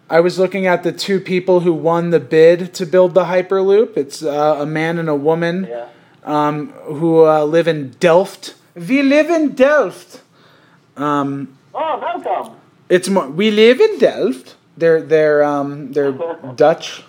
[0.09, 3.95] I was looking at the two people who won the bid to build the Hyperloop.
[3.97, 5.87] It's uh, a man and a woman Yeah.
[6.25, 8.55] um, who uh, live in Delft.
[8.75, 10.21] We live in Delft.
[10.97, 12.55] Um, Oh, welcome.
[12.91, 13.27] It's more.
[13.29, 14.57] We live in Delft.
[14.75, 16.11] They're they're um, they're
[16.55, 17.03] Dutch.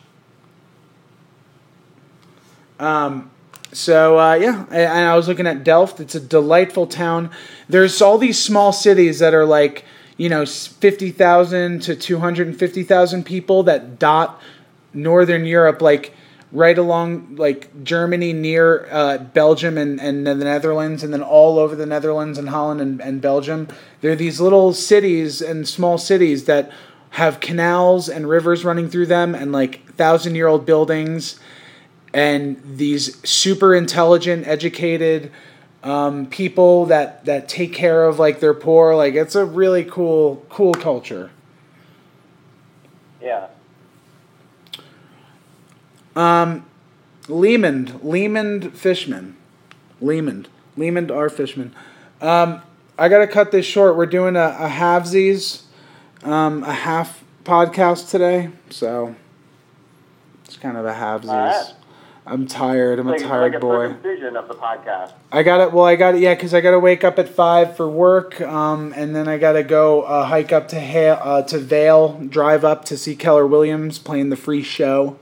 [2.78, 3.30] Um,
[3.72, 5.98] so uh, yeah, and and I was looking at Delft.
[5.98, 7.30] It's a delightful town.
[7.68, 9.84] There's all these small cities that are like
[10.16, 14.40] you know fifty thousand to two hundred and fifty thousand people that dot
[14.94, 16.14] northern Europe, like
[16.52, 21.74] right along like Germany near uh, Belgium and, and the Netherlands, and then all over
[21.74, 23.68] the Netherlands and Holland and, and Belgium.
[24.02, 26.70] There are these little cities and small cities that
[27.10, 31.40] have canals and rivers running through them and like thousand year old buildings
[32.14, 35.30] and these super intelligent, educated
[35.82, 38.94] um, people that that take care of like their poor.
[38.94, 41.30] Like it's a really cool cool culture.
[43.20, 43.48] Yeah.
[46.16, 46.64] Um,
[47.28, 49.36] Lehman, Lehman Fishman,
[50.00, 50.46] Lehman,
[50.76, 51.74] Lehman R Fishman.
[52.20, 52.62] Um,
[52.98, 53.96] I gotta cut this short.
[53.96, 55.62] We're doing a, a halvesies,
[56.22, 59.14] um, a half podcast today, so
[60.44, 61.74] it's kind of a halvesies.
[62.24, 63.00] I'm tired.
[63.00, 63.88] I'm Like, a tired like a boy.
[63.88, 65.12] circumcision of the podcast.
[65.32, 65.72] I got it.
[65.72, 66.20] Well, I got it.
[66.20, 69.38] Yeah, because I got to wake up at five for work, um, and then I
[69.38, 73.16] got to go uh, hike up to ha- uh, to Vail, drive up to see
[73.16, 75.16] Keller Williams playing the free show.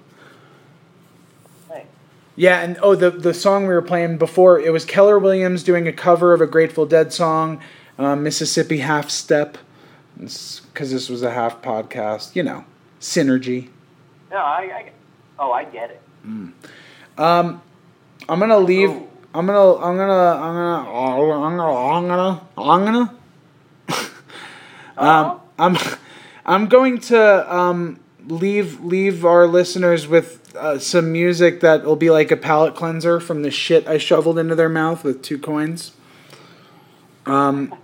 [2.40, 5.86] Yeah, and oh, the the song we were playing before it was Keller Williams doing
[5.86, 7.60] a cover of a Grateful Dead song,
[7.98, 9.58] um, Mississippi Half Step,
[10.16, 12.34] because this was a half podcast.
[12.34, 12.64] You know,
[12.98, 13.68] synergy.
[14.30, 14.90] No, I, I.
[15.38, 16.00] Oh, I get it.
[17.18, 17.60] Um,
[18.26, 18.88] I'm gonna leave.
[18.88, 19.06] Oh.
[19.34, 19.74] I'm gonna.
[19.74, 20.12] I'm gonna.
[20.14, 21.44] I'm gonna.
[21.44, 21.74] I'm gonna.
[21.76, 22.40] I'm gonna.
[22.56, 23.14] I'm gonna.
[24.96, 25.34] Uh-huh.
[25.58, 25.98] um, I'm.
[26.46, 32.10] I'm going to um, leave leave our listeners with uh, some music that will be
[32.10, 35.92] like a palate cleanser from the shit I shoveled into their mouth with two coins.
[37.26, 37.74] Um,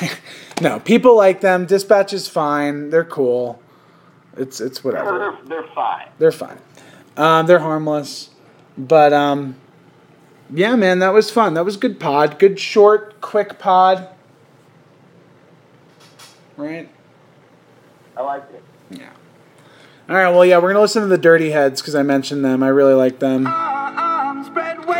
[0.60, 1.66] no, people like them.
[1.66, 2.90] Dispatch is fine.
[2.90, 3.60] They're cool.
[4.36, 5.18] It's it's whatever.
[5.18, 6.08] They're, they're fine.
[6.18, 6.58] They're fine.
[7.16, 8.30] Um, they're harmless.
[8.76, 9.56] But um,
[10.50, 11.54] yeah, man, that was fun.
[11.54, 12.38] That was good pod.
[12.38, 14.08] Good short, quick pod.
[16.56, 16.88] Right?
[18.16, 18.62] I liked it.
[18.90, 19.10] Yeah.
[20.08, 20.30] All right.
[20.30, 22.62] Well, yeah, we're gonna listen to the Dirty Heads because I mentioned them.
[22.62, 23.46] I really like them.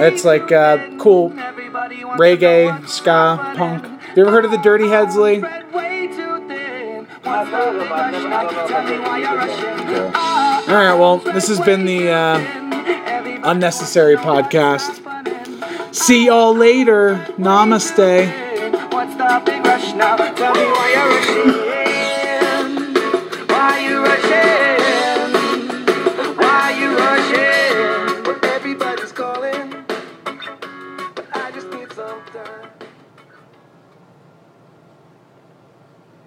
[0.00, 3.84] It's like uh, cool reggae, ska, punk.
[4.14, 5.42] You ever heard of the Dirty Heads, Lee?
[10.68, 10.94] All right.
[10.94, 12.38] Well, this has been the uh,
[13.44, 15.04] unnecessary podcast.
[15.94, 17.14] See y'all later.
[17.38, 18.46] Namaste.